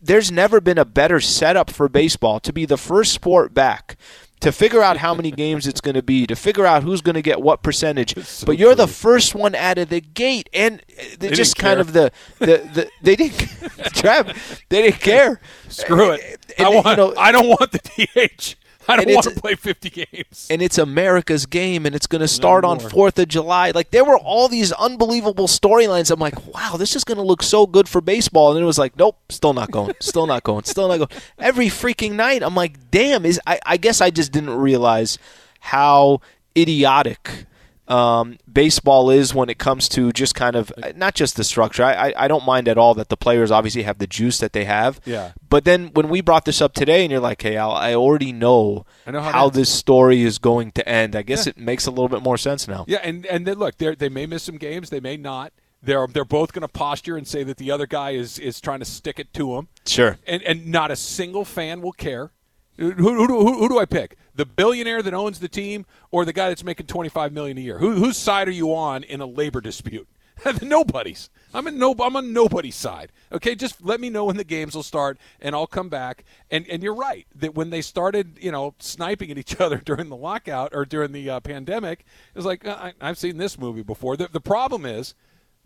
[0.02, 3.96] There's never been a better setup for baseball to be the first sport back,
[4.40, 7.14] to figure out how many games it's going to be, to figure out who's going
[7.14, 8.14] to get what percentage.
[8.44, 10.82] but you're the first one out of the gate, and
[11.18, 11.80] they just kind care.
[11.80, 13.38] of the, the, the they didn't,
[14.68, 15.40] they didn't care.
[15.68, 16.54] Screw it.
[16.56, 16.98] And, I you want.
[16.98, 18.56] know, I don't want the DH.
[18.88, 20.46] I don't want to play 50 games.
[20.50, 22.78] and it's America's game, and it's going to start on.
[22.78, 23.72] Fourth of July.
[23.72, 26.10] Like there were all these unbelievable storylines.
[26.10, 28.48] I'm like, wow, this is going to look so good for baseball.
[28.48, 31.22] And then it was like, nope, still not going, still not going, still not going.
[31.38, 33.26] Every freaking night, I'm like, damn.
[33.26, 35.18] Is I, I guess I just didn't realize
[35.60, 36.20] how
[36.56, 37.46] idiotic.
[37.88, 41.82] Um, baseball is when it comes to just kind of not just the structure.
[41.82, 44.52] I, I, I don't mind at all that the players obviously have the juice that
[44.52, 45.00] they have.
[45.06, 45.32] Yeah.
[45.48, 48.32] But then when we brought this up today, and you're like, "Hey, Al, I already
[48.32, 51.86] know, I know how how this story is going to end." I guess it makes
[51.86, 52.84] a little bit more sense now.
[52.86, 55.52] Yeah, and and then look, they they may miss some games, they may not.
[55.82, 58.80] They're they're both going to posture and say that the other guy is is trying
[58.80, 60.18] to stick it to them, Sure.
[60.26, 62.32] and and not a single fan will care.
[62.76, 64.16] Who, who, who, who do I pick?
[64.38, 67.60] The billionaire that owns the team, or the guy that's making twenty five million a
[67.60, 67.78] year?
[67.78, 70.06] Who, whose side are you on in a labor dispute?
[70.62, 71.28] Nobody's.
[71.52, 71.92] I'm in no.
[72.00, 73.10] I'm on nobody's side.
[73.32, 76.24] Okay, just let me know when the games will start, and I'll come back.
[76.52, 80.08] And and you're right that when they started, you know, sniping at each other during
[80.08, 83.58] the lockout or during the uh, pandemic, it was like uh, I, I've seen this
[83.58, 84.16] movie before.
[84.16, 85.14] The, the problem is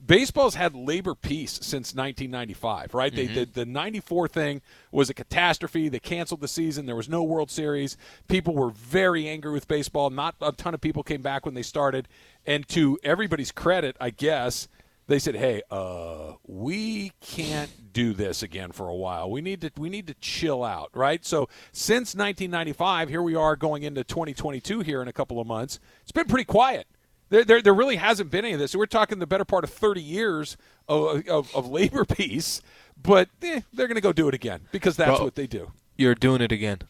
[0.05, 3.15] baseball's had labor peace since 1995, right?
[3.15, 5.89] They did the 94 thing was a catastrophe.
[5.89, 6.87] They canceled the season.
[6.87, 7.97] There was no World Series.
[8.29, 10.11] People were very angry with baseball.
[10.11, 12.09] Not a ton of people came back when they started.
[12.47, 14.69] And to everybody's credit, I guess,
[15.07, 19.31] they said, "Hey, uh, we can't do this again for a while.
[19.31, 23.57] We need to we need to chill out, right?" So since 1995, here we are
[23.57, 25.81] going into 2022 here in a couple of months.
[26.03, 26.87] It's been pretty quiet.
[27.33, 28.77] There, there, there really hasn't been any of this.
[28.77, 32.61] We're talking the better part of 30 years of, of, of labor peace,
[33.03, 35.25] but eh, they're going to go do it again because that's Bro.
[35.25, 35.73] what they do.
[35.97, 36.81] You're doing it again.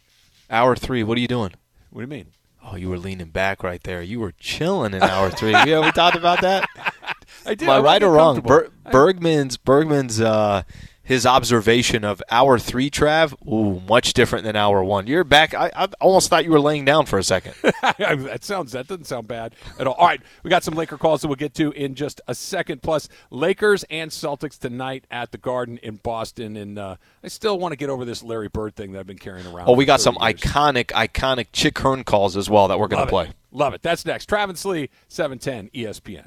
[0.51, 1.05] Hour three.
[1.05, 1.53] What are you doing?
[1.91, 2.27] What do you mean?
[2.65, 4.03] Oh, you were leaning back right there.
[4.03, 5.53] You were chilling in hour three.
[5.53, 6.69] yeah, we talked about that.
[7.47, 7.69] I did.
[7.69, 8.41] Am I I right or wrong?
[8.41, 10.65] Ber- Bergman's Bergman's uh,
[11.03, 13.35] his observation of hour three, Trav.
[13.47, 15.07] Ooh, much different than hour one.
[15.07, 15.55] You're back.
[15.55, 17.55] I, I almost thought you were laying down for a second.
[17.63, 19.95] that sounds that doesn't sound bad at all.
[19.95, 22.83] All right, we got some Laker calls that we'll get to in just a second.
[22.83, 27.73] Plus, Lakers and Celtics tonight at the Garden in Boston, and uh, I still want
[27.73, 29.69] to get over this Larry Bird thing that I've been carrying around.
[29.69, 30.41] Oh, we got some years.
[30.41, 33.31] iconic, iconic Chick Hearn calls as well that we're going to play.
[33.51, 33.83] Love it.
[33.83, 34.27] That's next.
[34.27, 36.27] Travis Lee, seven ten ESPN.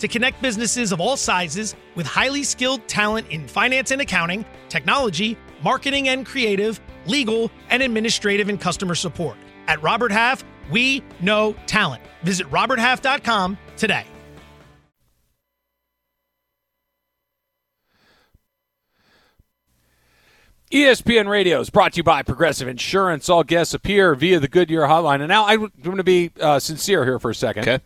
[0.00, 5.36] to connect businesses of all sizes with highly skilled talent in finance and accounting, technology,
[5.62, 9.36] marketing and creative, legal, and administrative and customer support.
[9.66, 12.02] At Robert Half, we know talent.
[12.22, 14.04] Visit RobertHalf.com today.
[20.72, 23.28] ESPN Radio is brought to you by Progressive Insurance.
[23.28, 25.16] All guests appear via the Goodyear hotline.
[25.16, 27.62] And now I'm going to be uh, sincere here for a second.
[27.62, 27.82] Okay.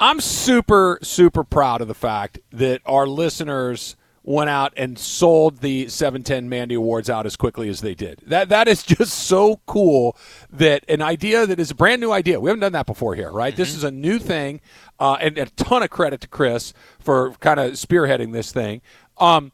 [0.00, 5.88] I'm super, super proud of the fact that our listeners went out and sold the
[5.88, 8.22] 710 Mandy Awards out as quickly as they did.
[8.26, 10.16] That That is just so cool
[10.50, 12.40] that an idea that is a brand new idea.
[12.40, 13.54] We haven't done that before here, right?
[13.54, 14.62] This is a new thing,
[14.98, 18.80] uh, and a ton of credit to Chris for kind of spearheading this thing.
[19.18, 19.52] Um,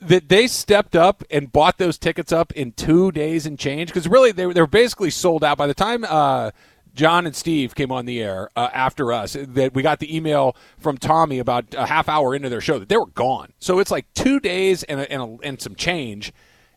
[0.00, 4.06] that they stepped up and bought those tickets up in two days and change because
[4.06, 6.52] really they were, they were basically sold out by the time uh,
[6.98, 9.36] John and Steve came on the air uh, after us.
[9.38, 12.88] That we got the email from Tommy about a half hour into their show that
[12.88, 13.52] they were gone.
[13.60, 16.32] So it's like two days and a, and, a, and some change.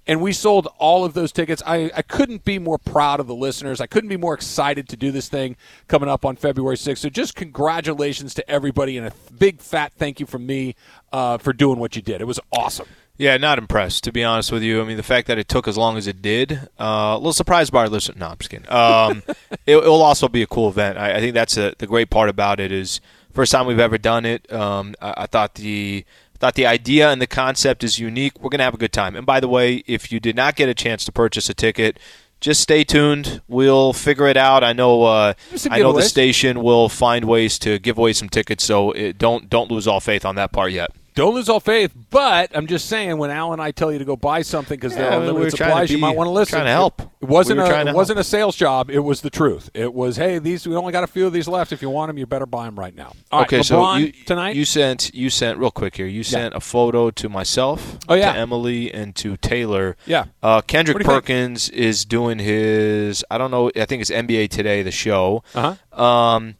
[0.06, 1.64] And we sold all of those tickets.
[1.66, 3.82] I, I couldn't be more proud of the listeners.
[3.82, 5.56] I couldn't be more excited to do this thing
[5.88, 7.00] coming up on February 6th.
[7.00, 10.76] So just congratulations to everybody and a big fat thank you from me
[11.12, 12.22] uh, for doing what you did.
[12.22, 12.88] It was awesome.
[13.22, 14.82] Yeah, not impressed to be honest with you.
[14.82, 17.34] I mean, the fact that it took as long as it did, uh, a little
[17.34, 18.18] surprised by our listen.
[18.18, 18.68] No, I'm just kidding.
[18.68, 19.22] Um,
[19.68, 20.98] it, will also be a cool event.
[20.98, 23.00] I, I think that's a, the great part about it is
[23.32, 24.52] first time we've ever done it.
[24.52, 26.04] Um, I, I thought the
[26.40, 28.34] thought the idea and the concept is unique.
[28.42, 29.16] We're gonna have a good time.
[29.16, 32.00] And by the way, if you did not get a chance to purchase a ticket,
[32.40, 33.44] just stay tuned.
[33.48, 34.64] We'll figure it out.
[34.64, 35.04] I know.
[35.04, 35.34] Uh,
[35.70, 38.64] I know the station will find ways to give away some tickets.
[38.64, 40.90] So it, don't don't lose all faith on that part yet.
[41.14, 44.06] Don't lose all faith, but I'm just saying when Al and I tell you to
[44.06, 46.32] go buy something because Yeah, there are we limited to supplies, you might want to
[46.32, 46.54] listen.
[46.54, 47.02] trying to help.
[47.22, 48.90] It wasn't We a it wasn't a sales job.
[48.90, 49.70] It was the truth.
[49.74, 51.72] It was hey, these we only got a few of these left.
[51.74, 53.12] If you want them, you better buy them right now.
[53.32, 54.56] All right, okay, so you, tonight.
[54.56, 56.08] you sent you sent real quick here.
[56.08, 58.32] You sent a photo to myself, Oh, yeah.
[58.34, 59.98] to Emily, and to Taylor.
[60.06, 60.26] Yeah.
[60.42, 61.14] Uh, Kendrick you think?
[61.14, 63.24] Perkins is doing his.
[63.30, 63.70] I don't know.
[63.76, 65.44] I think it's NBA Today, the show.
[65.54, 65.76] uh-huh.
[66.02, 66.56] Um,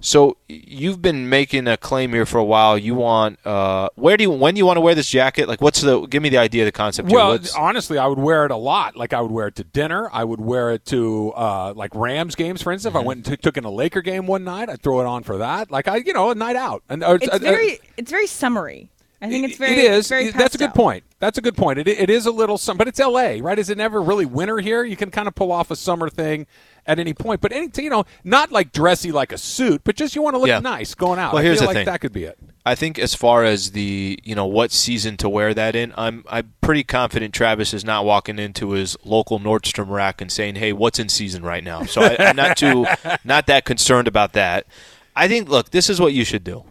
[0.00, 2.78] so you've been making a claim here for a while.
[2.78, 5.48] You want uh, where do you when do you want to wear this jacket?
[5.48, 6.06] Like, what's the?
[6.06, 7.08] Give me the idea, of the concept.
[7.10, 8.96] Well, What's- honestly, I would wear it a lot.
[8.96, 10.08] Like I would wear it to dinner.
[10.12, 12.92] I would wear it to uh, like Rams games, for instance.
[12.92, 13.06] If I Mm-hmm.
[13.06, 15.38] went and t- took in a Laker game one night, I'd throw it on for
[15.38, 15.70] that.
[15.70, 16.82] Like I, you know, a night out.
[16.88, 18.90] And uh, It's uh, very it's very summery.
[19.20, 19.98] I think it's very It is.
[19.98, 21.02] it's very That's a good point.
[21.18, 21.80] That's a good point.
[21.80, 23.40] It, it is a little some, but it's L.A.
[23.40, 23.58] right?
[23.58, 24.84] Is it never really winter here?
[24.84, 26.46] You can kind of pull off a summer thing
[26.88, 30.16] at any point, but any you know, not like dressy like a suit, but just
[30.16, 30.58] you want to look Yeah.
[30.58, 31.32] nice going out.
[31.34, 31.84] Well, I here's feel the like thing.
[31.86, 32.38] that could be it.
[32.66, 36.24] I think as far as the you know what season to wear that in, I'm
[36.28, 40.72] I'm pretty confident Travis is not walking into his local Nordstrom rack and saying, "Hey,
[40.72, 42.86] what's in season right now?" So I, I'm not too
[43.24, 44.66] not that concerned about that.
[45.14, 46.64] I think look, this is what you should do.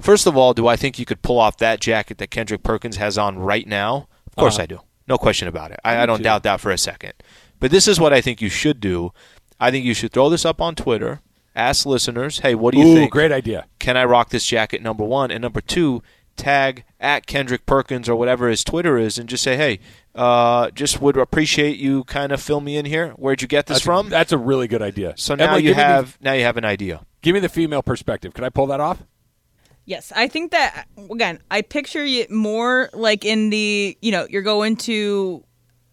[0.00, 2.96] First of all, do I think you could pull off that jacket that Kendrick Perkins
[2.96, 4.08] has on right now?
[4.26, 4.62] Of course Uh-huh.
[4.64, 4.80] I do.
[5.06, 5.78] No question about it.
[5.84, 6.24] I, I don't too.
[6.24, 7.12] doubt that for a second.
[7.60, 9.12] But this is what I think you should do.
[9.64, 11.20] I think you should throw this up on Twitter.
[11.56, 13.12] Ask listeners, hey, what do you Ooh, think?
[13.12, 13.66] great idea.
[13.78, 14.82] can I rock this jacket?
[14.82, 16.02] Number one, and number two,
[16.36, 19.78] tag at Kendrick Perkins or whatever his Twitter is, and just say, hey,
[20.16, 23.10] uh, just would appreciate you kind of fill me in here.
[23.10, 24.08] Where'd you get this That's, from?
[24.08, 25.14] That's a really good idea.
[25.16, 27.06] so now Emily, you give me the- have now you have an idea.
[27.22, 28.34] give me the female perspective.
[28.34, 29.02] Can I pull that off?
[29.86, 34.42] Yes, I think that again, I picture it more like in the you know you're
[34.42, 35.44] going to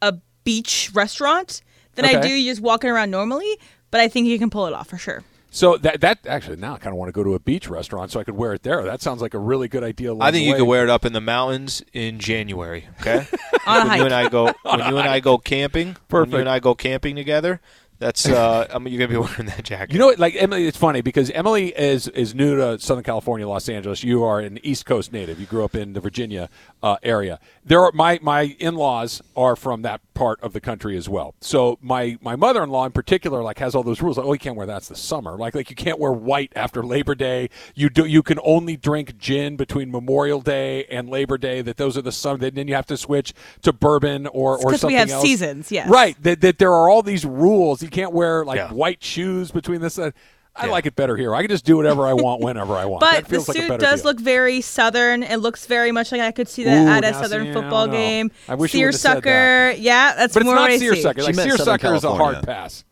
[0.02, 1.62] a beach restaurant
[1.96, 3.58] than I do just walking around normally.
[3.90, 5.24] But I think you can pull it off for sure.
[5.54, 8.10] So that that actually now I kind of want to go to a beach restaurant
[8.10, 8.84] so I could wear it there.
[8.84, 10.16] That sounds like a really good idea.
[10.16, 10.60] I think you way.
[10.60, 12.88] could wear it up in the mountains in January.
[13.02, 13.28] Okay,
[13.68, 15.98] On a when you and I go when you and I go camping.
[16.10, 17.60] When you and I go camping together.
[18.00, 19.94] That's uh, I mean, you're gonna be wearing that jacket.
[19.94, 23.48] You know, what, like Emily, it's funny because Emily is is new to Southern California,
[23.48, 24.04] Los Angeles.
[24.04, 25.40] You are an East Coast native.
[25.40, 26.50] You grew up in the Virginia
[26.84, 27.40] uh, area.
[27.64, 31.36] There are my my in laws are from that part of the country as well.
[31.40, 34.18] So my my mother in law in particular like has all those rules.
[34.18, 35.38] Like, oh, you can't wear that's the summer.
[35.38, 37.50] Like like you can't wear white after Labor Day.
[37.76, 41.62] You do you can only drink gin between Memorial Day and Labor Day.
[41.62, 42.50] That those are the summer.
[42.50, 45.22] Then you have to switch to bourbon or or 'cause we something have else.
[45.22, 45.88] seasons, yes.
[45.88, 46.16] right.
[46.24, 47.84] That, that there are all these rules.
[47.84, 48.72] You can't wear like Yeah.
[48.74, 50.00] white shoes between this.
[50.00, 50.12] Uh,
[50.56, 50.72] I Yeah.
[50.72, 51.34] like it better here.
[51.34, 53.00] I can just do whatever I want whenever I want.
[53.02, 54.12] But that the feels like a suit does deal.
[54.12, 55.24] look very southern.
[55.24, 57.86] It looks very much like I could see that Ooh, at a southern see, football
[57.88, 58.32] don't game.
[58.50, 60.78] I wish you wouldn't have said Seersucker, yeah, that's but it's more not what I
[60.78, 61.24] seersucker.
[61.24, 62.84] Like meant Southern seersucker is a hard pass.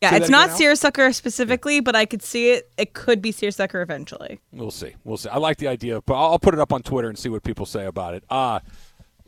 [0.00, 0.56] Yeah, Say it's not again, Al?
[0.58, 2.70] Seersucker specifically, but I could see it.
[2.78, 4.38] It could be Seersucker eventually.
[4.52, 4.94] We'll see.
[5.02, 5.28] We'll see.
[5.28, 7.42] I like the idea, but I'll I'll put it up on Twitter and see what
[7.42, 8.24] people say about it.
[8.30, 8.60] Uh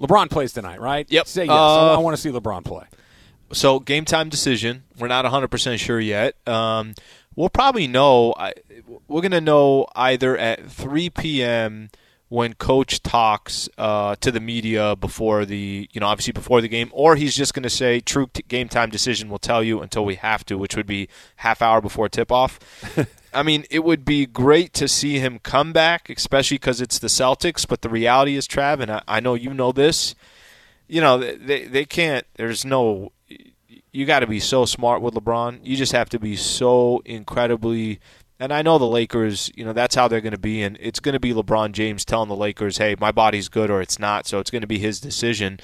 [0.00, 1.06] LeBron plays tonight, right?
[1.10, 1.26] Yep.
[1.26, 1.50] Say yes.
[1.50, 2.84] Uh, I, want to see LeBron play.
[3.52, 4.84] So game time decision.
[4.98, 6.36] We're not 100% sure yet.
[6.46, 6.94] Um,
[7.34, 8.34] we'll probably know.
[8.36, 8.52] I,
[9.08, 11.90] we're going to know either at 3 p.m.
[12.28, 16.90] when coach talks uh, to the media before the, you know, obviously before the game,
[16.92, 19.28] or he's just going to say true t- game time decision.
[19.28, 22.58] We'll tell you until we have to, which would be half hour before tip off.
[23.32, 27.06] I mean, it would be great to see him come back, especially because it's the
[27.06, 27.66] Celtics.
[27.66, 30.14] But the reality is, Trav, and I, I know you know this.
[30.88, 32.26] You know, they they can't.
[32.34, 33.12] There's no
[33.92, 35.60] you got to be so smart with LeBron.
[35.62, 38.00] You just have to be so incredibly.
[38.38, 40.62] And I know the Lakers, you know, that's how they're going to be.
[40.62, 43.82] And it's going to be LeBron James telling the Lakers, hey, my body's good or
[43.82, 44.26] it's not.
[44.26, 45.60] So it's going to be his decision.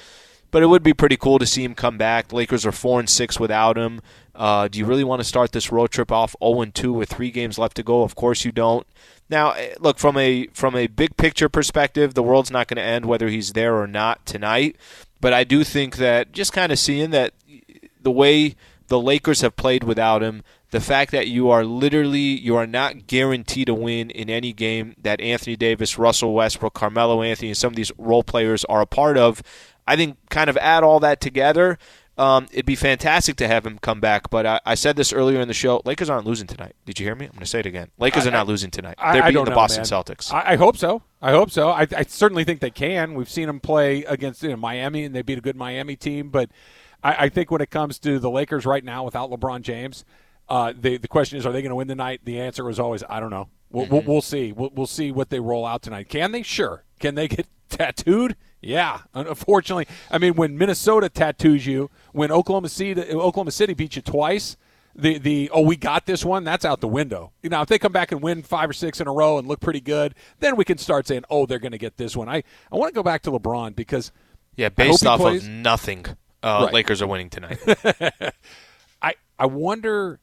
[0.51, 2.31] But it would be pretty cool to see him come back.
[2.31, 4.01] Lakers are 4 and 6 without him.
[4.33, 7.09] Uh, do you really want to start this road trip off 0 and 2 with
[7.09, 8.03] three games left to go?
[8.03, 8.87] Of course you don't.
[9.29, 12.83] Now, eh, look from a from a big picture perspective, the world's not going to
[12.83, 14.77] end whether he's there or not tonight.
[15.19, 17.33] But I do think that just kind of seeing that
[18.01, 18.55] the way
[18.87, 23.07] the Lakers have played without him, the fact that you are literally you are not
[23.07, 27.71] guaranteed to win in any game that Anthony Davis, Russell Westbrook, Carmelo Anthony, and some
[27.71, 29.41] of these role players are a part of,
[29.87, 31.77] I think kind of add all that together.
[32.17, 35.39] Um, it'd be fantastic to have him come back, but I, I said this earlier
[35.39, 35.83] in the show.
[35.85, 36.75] Lakers aren't losing tonight.
[36.83, 37.25] Did you hear me?
[37.25, 37.91] I'm going to say it again.
[37.99, 38.95] Lakers I- are not losing tonight.
[38.97, 39.85] They're I beating the know, Boston man.
[39.85, 40.33] Celtics.
[40.33, 41.03] I, I hope so.
[41.21, 41.69] I hope so.
[41.69, 43.13] I, I certainly think they can.
[43.13, 46.29] We've seen them play against you know, Miami, and they beat a good Miami team.
[46.29, 46.49] But
[47.03, 50.05] I, I think when it comes to the Lakers right now without LeBron James,
[50.49, 52.21] uh, the the question is, are they going to win the night?
[52.23, 53.49] The answer was always, I don't know.
[53.69, 54.53] We'll, we'll, we'll see.
[54.53, 56.07] We'll, we'll see what they roll out tonight.
[56.07, 56.41] Can they?
[56.41, 56.83] Sure.
[56.99, 58.35] Can they get tattooed?
[58.61, 59.01] Yeah.
[59.13, 64.55] Unfortunately, I mean, when Minnesota tattoos you, when Oklahoma City Oklahoma City beat you twice,
[64.95, 67.31] the the oh we got this one that's out the window.
[67.43, 69.47] You know, if they come back and win five or six in a row and
[69.47, 72.27] look pretty good, then we can start saying, oh, they're going to get this one.
[72.27, 74.11] I I want to go back to LeBron because
[74.55, 75.43] yeah, based off plays.
[75.45, 76.05] of nothing,
[76.43, 76.73] uh, Right.
[76.73, 77.59] Lakers are winning tonight.
[79.01, 80.19] I I wonder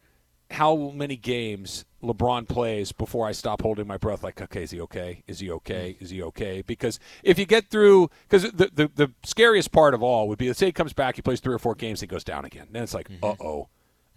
[0.50, 4.22] how many games LeBron plays before I stop holding my breath.
[4.22, 5.22] Like, okay, is he okay?
[5.26, 5.96] Is he okay?
[6.00, 6.62] Is he okay?
[6.62, 10.46] Because if you get through, because the, the the scariest part of all would be,
[10.48, 12.66] let's say he comes back, he plays three or four games, he goes down again.
[12.70, 13.68] Then it's like, uh oh.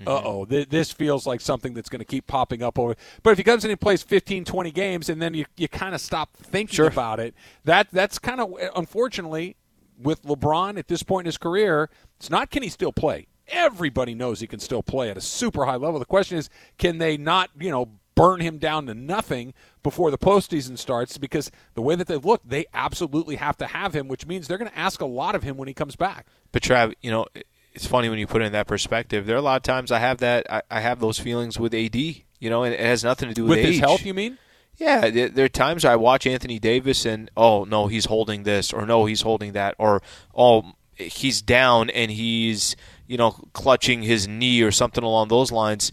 [0.06, 2.96] Uh oh, Th- this feels like something that's going to keep popping up over.
[3.24, 5.68] But if he comes in and he plays 15, 20 games, and then you, you
[5.68, 6.86] kind of stop thinking Sure.
[6.88, 7.34] about it,
[7.64, 9.56] that that's kind of unfortunately
[10.02, 13.28] with LeBron at this point in his career, it's not can he still play.
[13.50, 16.00] Everybody knows he can still play at a super high level.
[16.00, 20.18] The question is, can they not, you know, burn him down to nothing before the
[20.18, 21.18] postseason starts?
[21.18, 24.58] Because the way that they've looked, they absolutely have to have him, which means they're
[24.58, 26.26] going to ask a lot of him when he comes back.
[26.52, 27.26] But Trav, you know,
[27.74, 29.26] it's funny when you put it in that perspective.
[29.26, 30.52] There are a lot of times I have that.
[30.52, 31.96] I, I have those feelings with AD.
[31.96, 34.38] You know, and it has nothing to do with, With his health, you mean?
[34.78, 38.86] Yeah, there, are times I watch Anthony Davis and oh no, he's holding this, or
[38.86, 40.04] no, he's holding that, or
[40.36, 42.76] oh, he's down and he's
[43.08, 45.92] you know clutching his knee or something along those lines.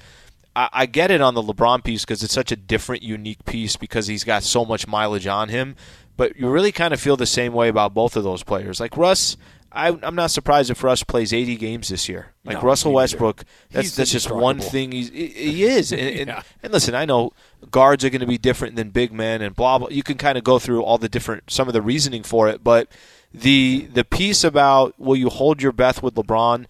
[0.55, 3.77] I, I get it on the LeBron piece because it's such a different, unique piece
[3.77, 5.77] because he's got so much mileage on him.
[6.17, 8.81] But you really kind of feel the same way about both of those players.
[8.81, 9.37] Like Russ,
[9.75, 12.33] I, I'm not surprised if Russ plays 80 games this year.
[12.45, 12.93] Like No, Russell.
[12.93, 14.93] Westbrook, that's He's that's just one thing.
[14.93, 16.43] He's he, he is, and, and, Yeah.
[16.63, 17.33] and listen, I know
[17.71, 19.89] guards are going to be different than big men, and blah blah.
[19.89, 22.63] You can kind of go through all the different some of the reasoning for it,
[22.63, 22.89] but
[23.33, 26.67] the the piece about will you hold your breath with LeBron?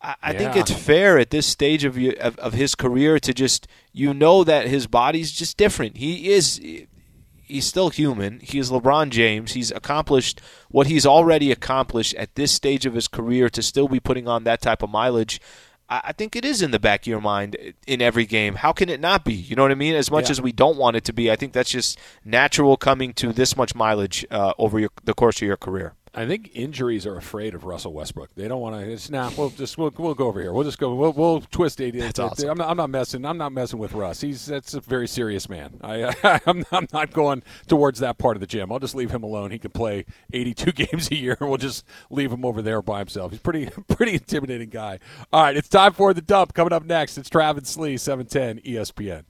[0.00, 3.34] I, I think it's fair at this stage of, you, of of his career to
[3.34, 5.96] just you know that his body's just different.
[5.96, 6.60] He is
[7.46, 8.40] he's still human.
[8.40, 9.52] He is LeBron James.
[9.52, 14.00] He's accomplished what he's already accomplished at this stage of his career to still be
[14.00, 15.40] putting on that type of mileage.
[15.88, 17.56] I I think it is in the back of your mind
[17.86, 18.56] in every game.
[18.56, 19.34] How can it not be?
[19.34, 19.94] You know what I mean?
[19.94, 20.32] As much Yeah.
[20.32, 23.56] as we don't want it to be, I think that's just natural coming to this
[23.56, 25.94] much mileage uh, over your, the course of your career.
[26.18, 28.30] I think injuries are afraid of Russell Westbrook.
[28.34, 28.90] They don't want to.
[28.90, 29.30] It's nah.
[29.36, 30.52] We'll just we'll, we'll go over here.
[30.52, 30.94] We'll just go.
[30.94, 31.94] We'll, we'll twist it.
[31.98, 32.48] That's It- awesome.
[32.48, 33.24] I'm not, I'm not messing.
[33.26, 34.22] I'm not messing with Russ.
[34.22, 35.78] He's that's a very serious man.
[35.84, 38.72] I, I'm, I'm not going towards that part of the gym.
[38.72, 39.50] I'll just leave him alone.
[39.50, 41.36] He can play 82 games a year.
[41.40, 43.32] We'll just leave him over there by himself.
[43.32, 44.98] He's pretty pretty intimidating guy.
[45.32, 46.54] All right, it's time for the dump.
[46.54, 49.24] Coming up next, it's Travis Lee, E 710 ESPN.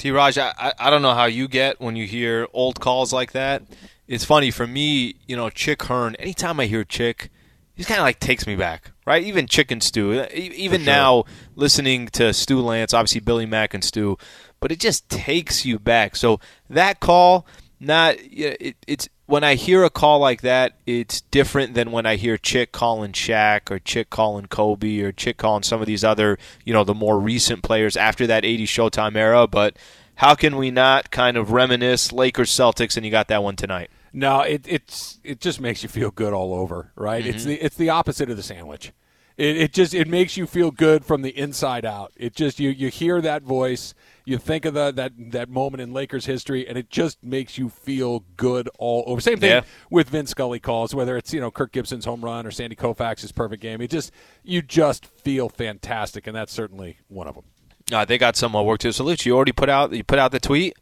[0.00, 0.10] T.
[0.10, 3.62] Raj, I, I- don't know how you get when you hear old calls like that.
[4.08, 6.14] It's funny for me, you know, Chick Hearn.
[6.16, 7.30] Anytime I hear Chick,
[7.74, 9.22] he kind of like takes me back, right?
[9.22, 10.24] Even Chick and Stu.
[10.32, 11.24] Even now,
[11.54, 14.16] listening to Stu Lantz, obviously Billy Mack and Stu,
[14.58, 16.16] but it just takes you back.
[16.16, 16.40] So
[16.70, 17.46] that call,
[17.78, 22.04] not yeah, it, it's when I hear a call like that, it's different than when
[22.04, 26.02] I hear Chick calling Shaq or Chick calling Kobe or Chick calling some of these
[26.04, 29.46] other, you know, the more recent players after that 80 Showtime era.
[29.46, 29.76] But
[30.16, 33.90] how can we not kind of reminisce Lakers Celtics and you got that one tonight?
[34.12, 37.24] No, it it's it just makes you feel good all over, right?
[37.24, 37.48] It's Mm-hmm.
[37.50, 38.92] the it's the opposite of the sandwich.
[39.36, 42.12] It, it just it makes you feel good from the inside out.
[42.16, 43.94] It just you you hear that voice,
[44.30, 47.68] you think of the, that that moment in Lakers history, and it just makes you
[47.68, 49.20] feel good all over.
[49.20, 49.62] Same thing Yeah.
[49.90, 53.32] with Vin Scully calls, whether it's you know Kirk Gibson's home run or Sandy Koufax's
[53.32, 53.80] perfect game.
[53.80, 54.12] It just
[54.42, 57.44] you just feel fantastic, and that's certainly one of them.
[57.92, 59.26] Uh, they got some more work to salute.
[59.26, 60.74] You already put out you put out the tweet.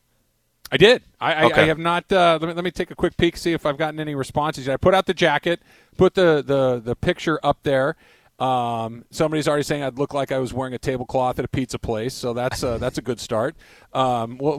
[0.70, 1.02] I did.
[1.18, 1.62] I, I, Okay.
[1.62, 2.12] I have not.
[2.12, 4.68] Uh, let me let me take a quick peek, see if I've gotten any responses.
[4.68, 5.60] I put out the jacket,
[5.96, 7.96] put the the the picture up there.
[8.38, 11.78] Um, somebody's already saying I'd look like I was wearing a tablecloth at a pizza
[11.78, 13.56] place, so that's uh, that's a good start.
[13.92, 14.58] Um, we'll,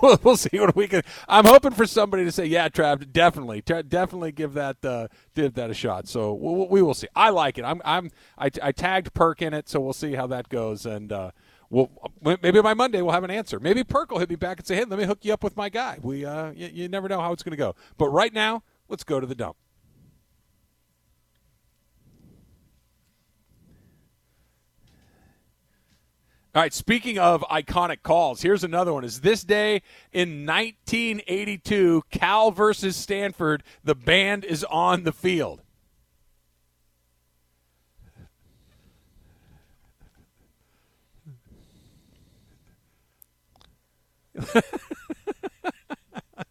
[0.00, 1.02] we'll, we'll see what we can.
[1.28, 5.52] I'm hoping for somebody to say, "Yeah, Trav, definitely, tra- definitely give that uh, give
[5.54, 7.08] that a shot." So we, we will see.
[7.14, 7.64] I like it.
[7.64, 11.12] I'm I'm I, I tagged Perk in it, so we'll see how that goes and.
[11.12, 11.30] Uh,
[11.72, 11.88] well,
[12.20, 13.60] maybe by Monday we'll have an answer.
[13.60, 15.56] Maybe Perk will hit me back and say, "Hey, let me hook you up with
[15.56, 17.76] my guy." We, uh, you, you never know how it's going to go.
[17.96, 19.56] But right now, let's go to the dump.
[26.52, 26.72] All right.
[26.72, 29.04] Speaking of iconic calls, here's another one.
[29.04, 29.82] Is this day
[30.12, 33.62] in 1982, Cal versus Stanford?
[33.84, 35.62] The band is on the field.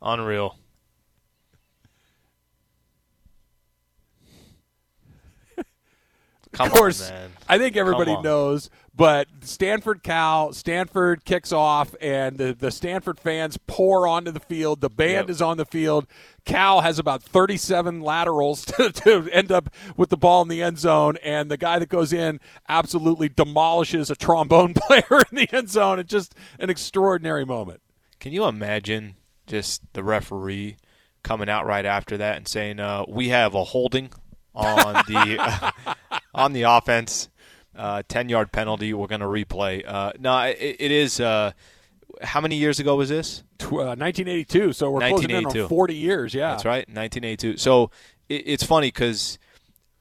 [0.02, 0.58] Unreal.
[6.54, 7.32] Come of course, on, man.
[7.50, 13.58] I think everybody knows, but Stanford Cal, Stanford kicks off, and the, the Stanford fans
[13.66, 14.82] pour onto the field.
[14.82, 15.30] The band Yep.
[15.32, 16.06] is on the field.
[16.46, 20.78] Cal has about 37 laterals to, to end up with the ball in the end
[20.78, 22.40] zone, and the guy that goes in
[22.70, 25.98] absolutely demolishes a trombone player in the end zone.
[25.98, 27.82] It's just an extraordinary moment.
[28.20, 29.16] Can you imagine
[29.48, 30.78] just the referee
[31.24, 34.12] coming out right after that and saying, uh, "We have a holding
[34.54, 35.74] on the
[36.34, 37.30] on the offense,
[38.08, 38.94] ten yard penalty.
[38.94, 41.20] We're going to replay." Uh, no, it, it is.
[41.20, 41.52] Uh,
[42.22, 43.44] how many years ago was this?
[43.62, 46.34] Uh, 1982, so we're closing in on 40 years.
[46.34, 47.58] Yeah, That's right, 1982.
[47.58, 47.92] So
[48.28, 49.38] it, it's funny because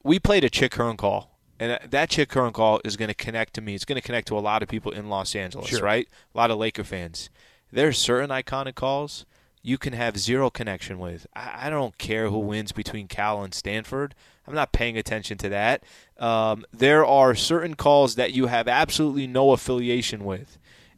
[0.03, 3.53] we played a Chick Hearn call, and that- Chick Hearn call is going to connect
[3.55, 3.75] to me.
[3.75, 5.81] It's going to connect to a lot of people in Los Angeles, Sure.
[5.83, 6.07] right?
[6.33, 7.29] A lot of Laker fans.
[7.71, 9.25] There's certain iconic calls
[9.61, 11.27] you can have zero connection with.
[11.35, 14.15] I, I don't care who wins between Cal and Stanford.
[14.47, 15.83] I'm not paying attention to that.
[16.17, 20.57] Um, there are certain calls that you have absolutely no affiliation with.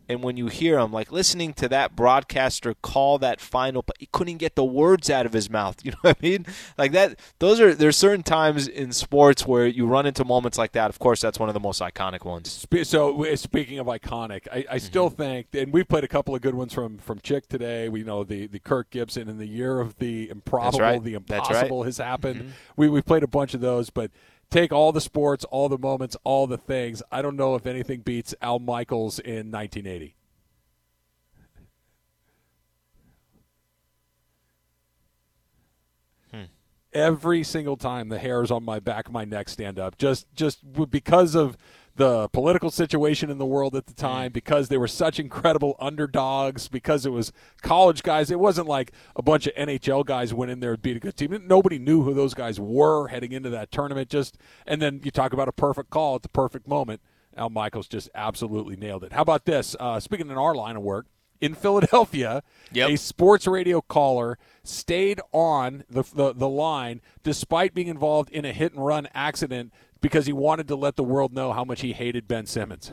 [0.10, 4.08] And when you hear him, like listening to that broadcaster call that final, but he
[4.12, 5.78] couldn't get the words out of his mouth.
[5.86, 6.45] You know what I mean?
[6.78, 7.18] Like that.
[7.39, 10.89] Those are there's certain times in sports where you run into moments like that.
[10.89, 12.66] Of course, that's one of the most iconic ones.
[12.84, 15.16] So speaking of iconic, I, I still Mm-hmm.
[15.22, 17.88] think, and we played a couple of good ones from from Chick today.
[17.89, 21.02] We know the the Kirk Gibson and the year of the improbable, right.
[21.04, 21.49] the That's right.
[21.49, 22.41] impossible has happened.
[22.41, 22.49] Mm-hmm.
[22.76, 24.12] We we played a bunch of those, but
[24.52, 27.02] take all the sports, all the moments, all the things.
[27.12, 30.16] I don't know if anything beats Al Michaels in 1980.
[36.32, 36.43] Hmm.
[36.93, 40.62] every single time the hairs on my back of my neck stand up just just
[40.89, 41.58] because of
[41.95, 46.67] the political situation in the world at the time because they were such incredible underdogs
[46.67, 47.31] because it was
[47.61, 48.31] college guys.
[48.31, 51.17] It wasn't like a bunch of NHL guys went in there and beat a good
[51.17, 51.37] team.
[51.47, 54.09] Nobody knew who those guys were heading into that tournament.
[54.09, 57.01] Just and then you talk about a perfect call at the perfect moment.
[57.37, 59.13] Al Michaels just absolutely nailed it.
[59.13, 59.75] How about this?
[59.79, 61.07] Uh, speaking in our line of work
[61.39, 62.89] in Philadelphia, Yep.
[62.89, 68.53] a sports radio caller stayed on the, the the line despite being involved in a
[68.53, 71.93] hit and run accident because he wanted to let the world know how much he
[71.93, 72.91] hated Ben Simmons.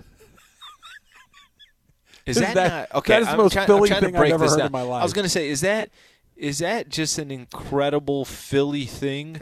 [2.27, 3.13] Is That- that, not okay?
[3.15, 4.67] that is the I'm most trying, Philly thing I've ever heard down.
[4.67, 5.01] in my life.
[5.01, 5.91] I was going to say, is that
[6.37, 9.41] is that just an incredible Philly thing?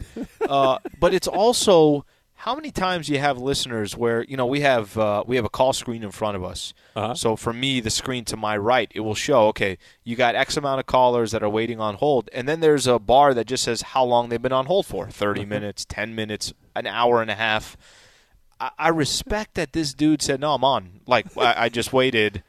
[0.49, 2.05] uh, but it's also
[2.41, 5.49] how many times you have listeners where you know we have uh, we have a
[5.49, 6.73] call screen in front of us.
[6.95, 7.15] Uh-huh.
[7.15, 10.55] So for me, the screen to my right, it will show okay, you got X
[10.55, 13.63] amount of callers that are waiting on hold, and then there's a bar that just
[13.63, 15.49] says how long they've been on hold for 30 Mm-hmm.
[15.49, 17.75] minutes, ten minutes, an hour and a half.
[18.59, 21.01] I, I respect that this dude said no, I'm on.
[21.07, 22.43] Like I, I just waited.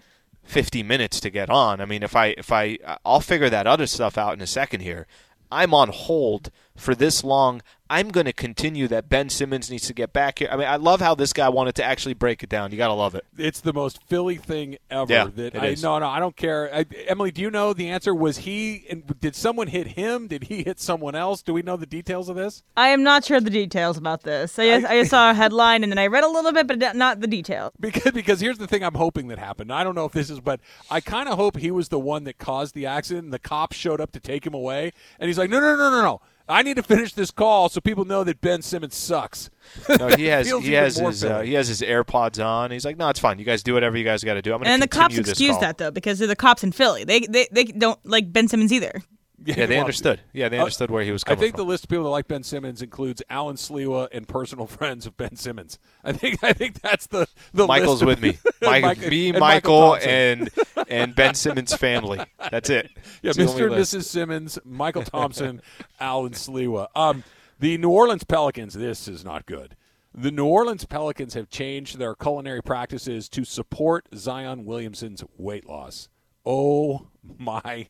[0.44, 1.78] 50 minutes to get on.
[1.78, 4.80] I mean, if I if I I'll figure that other stuff out in a second
[4.80, 5.06] here.
[5.50, 7.60] I'm on hold for this long.
[7.90, 10.48] I'm going to continue that Ben Simmons needs to get back here.
[10.52, 12.70] I mean, I love how this guy wanted to actually break it down.
[12.70, 13.24] You got to love it.
[13.38, 15.10] It's the most Philly thing ever.
[15.10, 15.82] Yeah, that it I is.
[15.82, 16.68] no no I don't care.
[16.74, 18.14] I, Emily, do you know the answer?
[18.14, 18.84] Was he?
[18.90, 20.26] and Did someone hit him?
[20.26, 21.40] Did he hit someone else?
[21.40, 22.62] Do we know the details of this?
[22.76, 24.58] I am not sure the details about this.
[24.58, 27.20] I just, I saw a headline and then I read a little bit, but not
[27.20, 27.72] the details.
[27.80, 29.72] Because because here's the thing I'm hoping that happened.
[29.72, 30.60] I don't know if this is, but
[30.90, 33.24] I kind of hope he was the one that caused the accident.
[33.24, 35.90] and The cops showed up to take him away, and he's like, no no no
[35.90, 36.20] no no.
[36.48, 39.50] I need to finish this call so people know that Ben Simmons sucks.
[39.98, 42.70] No, he has he has his uh, he has his AirPods on.
[42.70, 43.38] He's like, no, it's fine.
[43.38, 44.52] You guys do whatever you guys got to do.
[44.54, 45.60] I'm going And to then the cops excuse call.
[45.60, 47.04] that though because they're the cops in Philly.
[47.04, 49.02] They they, they don't like Ben Simmons either.
[49.44, 50.20] Yeah, they understood.
[50.32, 51.64] Yeah, they Uh, understood where he was coming I think from.
[51.64, 55.16] the list of people that like Ben Simmons includes Alan Sliwa and personal friends of
[55.16, 55.78] Ben Simmons.
[56.02, 58.36] I think I think that's the the Michael's with me.
[58.62, 60.10] Mike, Mike- me, and Michael, Thompson.
[60.10, 60.50] and
[60.88, 62.20] and Ben Simmons' family.
[62.50, 62.90] That's it.
[63.22, 63.66] Yeah, Mr.
[63.66, 63.94] and list.
[63.94, 64.04] Mrs.
[64.04, 65.62] Simmons, Michael Thompson,
[66.00, 66.88] Alan Sliwa.
[66.96, 67.22] Um,
[67.60, 69.76] the New Orleans Pelicans, this is not good.
[70.14, 76.08] The New Orleans Pelicans have changed their culinary practices to support Zion Williamson's weight loss.
[76.44, 77.06] Oh
[77.38, 77.88] my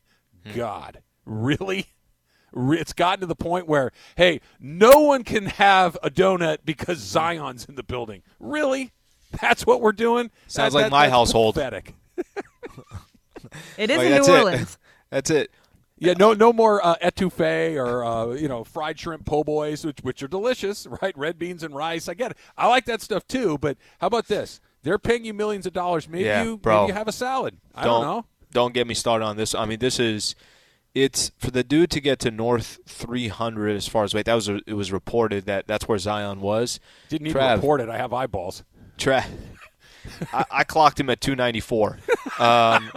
[0.55, 1.01] God.
[1.31, 1.87] Really?
[2.57, 7.66] It's gotten to the point where, hey, no one can have a donut because Zion's
[7.66, 8.22] in the building.
[8.41, 8.93] Really?
[9.41, 10.31] That's what we're doing?
[10.47, 11.55] Sounds That- like that- my that's household.
[11.57, 11.95] Pathetic.
[13.76, 14.39] It is Like, in that's New it.
[14.39, 14.79] Orleans.
[15.11, 15.51] That's it.
[16.01, 19.99] Yeah, no, no more uh, etouffee or uh, you know fried shrimp po' boys, which
[20.03, 21.16] which are delicious, right?
[21.16, 22.09] Red beans and rice.
[22.09, 22.37] I get it.
[22.57, 23.57] I like that stuff too.
[23.59, 24.61] But how about this?
[24.83, 26.09] They're paying you millions of dollars.
[26.09, 26.83] Maybe Yeah, you bro.
[26.83, 27.57] maybe you have a salad.
[27.74, 28.26] I don't, know.
[28.53, 29.55] Don't get me started on this.
[29.55, 30.35] I mean, this is
[30.95, 34.26] it's for the dude to get to north 300 as far as weight.
[34.26, 36.80] That was it was reported that that's where Zion was.
[37.09, 37.89] Didn't even Trav, report it.
[37.89, 38.64] I have eyeballs.
[38.97, 39.26] Tra-
[40.32, 41.99] I, I clocked him at 294.
[42.39, 42.91] Um,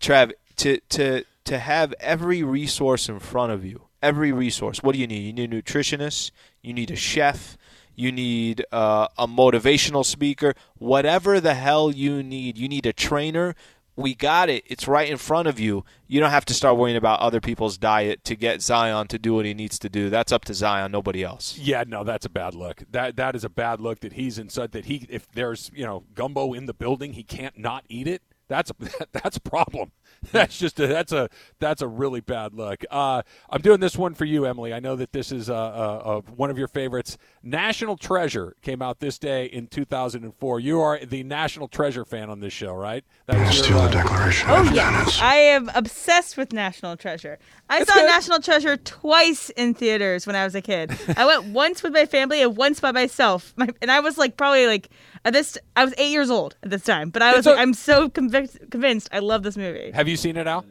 [0.00, 4.82] Trav, to to to have every resource in front of you, every resource.
[4.82, 5.20] What do you need?
[5.26, 6.30] You need a nutritionist.
[6.62, 7.56] You need a chef.
[7.94, 10.54] You need uh, a motivational speaker.
[10.76, 13.54] Whatever the hell you need, you need a trainer.
[13.96, 14.64] We got it.
[14.66, 15.84] It's right in front of you.
[16.06, 19.34] You don't have to start worrying about other people's diet to get Zion to do
[19.34, 20.10] what he needs to do.
[20.10, 21.56] That's up to Zion, nobody else.
[21.56, 22.82] Yeah, no, that's a bad look.
[22.90, 24.00] That that is a bad look.
[24.00, 24.72] That he's inside.
[24.72, 28.22] That he, if there's you know gumbo in the building, he can't not eat it.
[28.48, 28.70] That's
[29.12, 29.92] that's a problem.
[30.32, 32.84] That's just a, that's a that's a really bad look.
[32.90, 34.72] Uh, I'm doing this one for you, Emily.
[34.74, 37.16] I know that this is uh, uh, uh, one of your favorites.
[37.42, 40.60] National Treasure came out this day in 2004.
[40.60, 43.04] You are the National Treasure fan on this show, right?
[43.26, 45.22] That was your, Steal uh, the Declaration Oh of yes, Independence.
[45.22, 47.38] I am obsessed with National Treasure.
[47.68, 48.06] I It's saw good.
[48.06, 50.96] National Treasure twice in theaters when I was a kid.
[51.16, 53.54] I went once with my family and once by myself.
[53.56, 54.88] My, and I was like probably like
[55.26, 55.58] at this.
[55.76, 57.44] I was eight years old at this time, but I was.
[57.44, 59.08] Like, I'm so convic- convinced.
[59.12, 59.90] I love this movie.
[59.92, 60.64] Have you seen it, Al?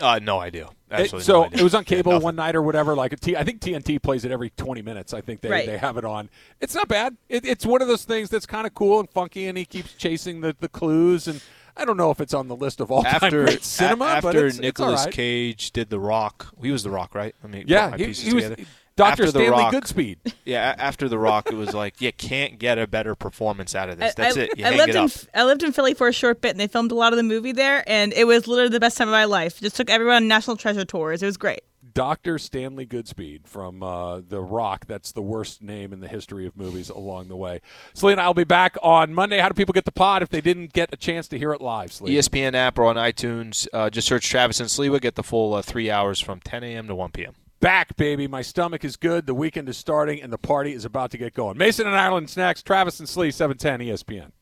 [0.00, 0.64] Uh, no idea.
[0.64, 1.60] It- Absolutely so no idea.
[1.60, 2.24] it was on cable Nothing.
[2.24, 2.94] one night or whatever.
[2.96, 5.14] Like a T, I think TNT plays it every 20 minutes.
[5.14, 5.66] I think they, Right.
[5.66, 6.28] they have it on.
[6.60, 7.16] It's not bad.
[7.28, 9.92] It, it's one of those things that's kind of cool and funky, and he keeps
[9.94, 11.28] chasing the, the clues.
[11.28, 11.40] And
[11.76, 14.08] I don't know if it's on the list of all time after great cinema, a-
[14.08, 15.14] after but it's, Nicolas it's all right.
[15.14, 17.34] Cage did The Rock, he was The Rock, right?
[17.42, 18.50] Let me put Yeah, he, he was
[18.96, 19.16] together.
[19.16, 19.26] Dr.
[19.28, 20.18] Stanley Rock- Goodspeed.
[20.44, 23.98] Yeah, after The Rock, it was like you can't get a better performance out of
[23.98, 24.14] this.
[24.14, 24.58] That's I, it.
[24.58, 25.10] You I hang lived it in up.
[25.34, 27.22] I lived in Philly for a short bit, and they filmed a lot of the
[27.22, 29.58] movie there, and it was literally the best time of my life.
[29.60, 31.22] Just took everyone on National Treasure tours.
[31.22, 31.60] It was great.
[31.94, 32.38] Dr.
[32.38, 34.86] Stanley Goodspeed from uh, The Rock.
[34.86, 37.60] That's the worst name in the history of movies along the way.
[37.94, 39.38] Selena, I'll be back on Monday.
[39.38, 41.60] How do people get the pod if they didn't get a chance to hear it
[41.60, 42.18] live, Selena?
[42.18, 43.68] ESPN app or on iTunes.
[43.72, 45.00] Uh, just search Travis and Sliwa.
[45.00, 46.88] Get the full uh, three hours from 10 a.m.
[46.88, 47.34] to 1 p.m.
[47.64, 48.28] back, baby.
[48.28, 49.24] My stomach is good.
[49.24, 51.56] The weekend is starting, and the party is about to get going.
[51.56, 52.64] Mason and Ireland's next.
[52.64, 54.32] Travis and Slee, 710 ESPN.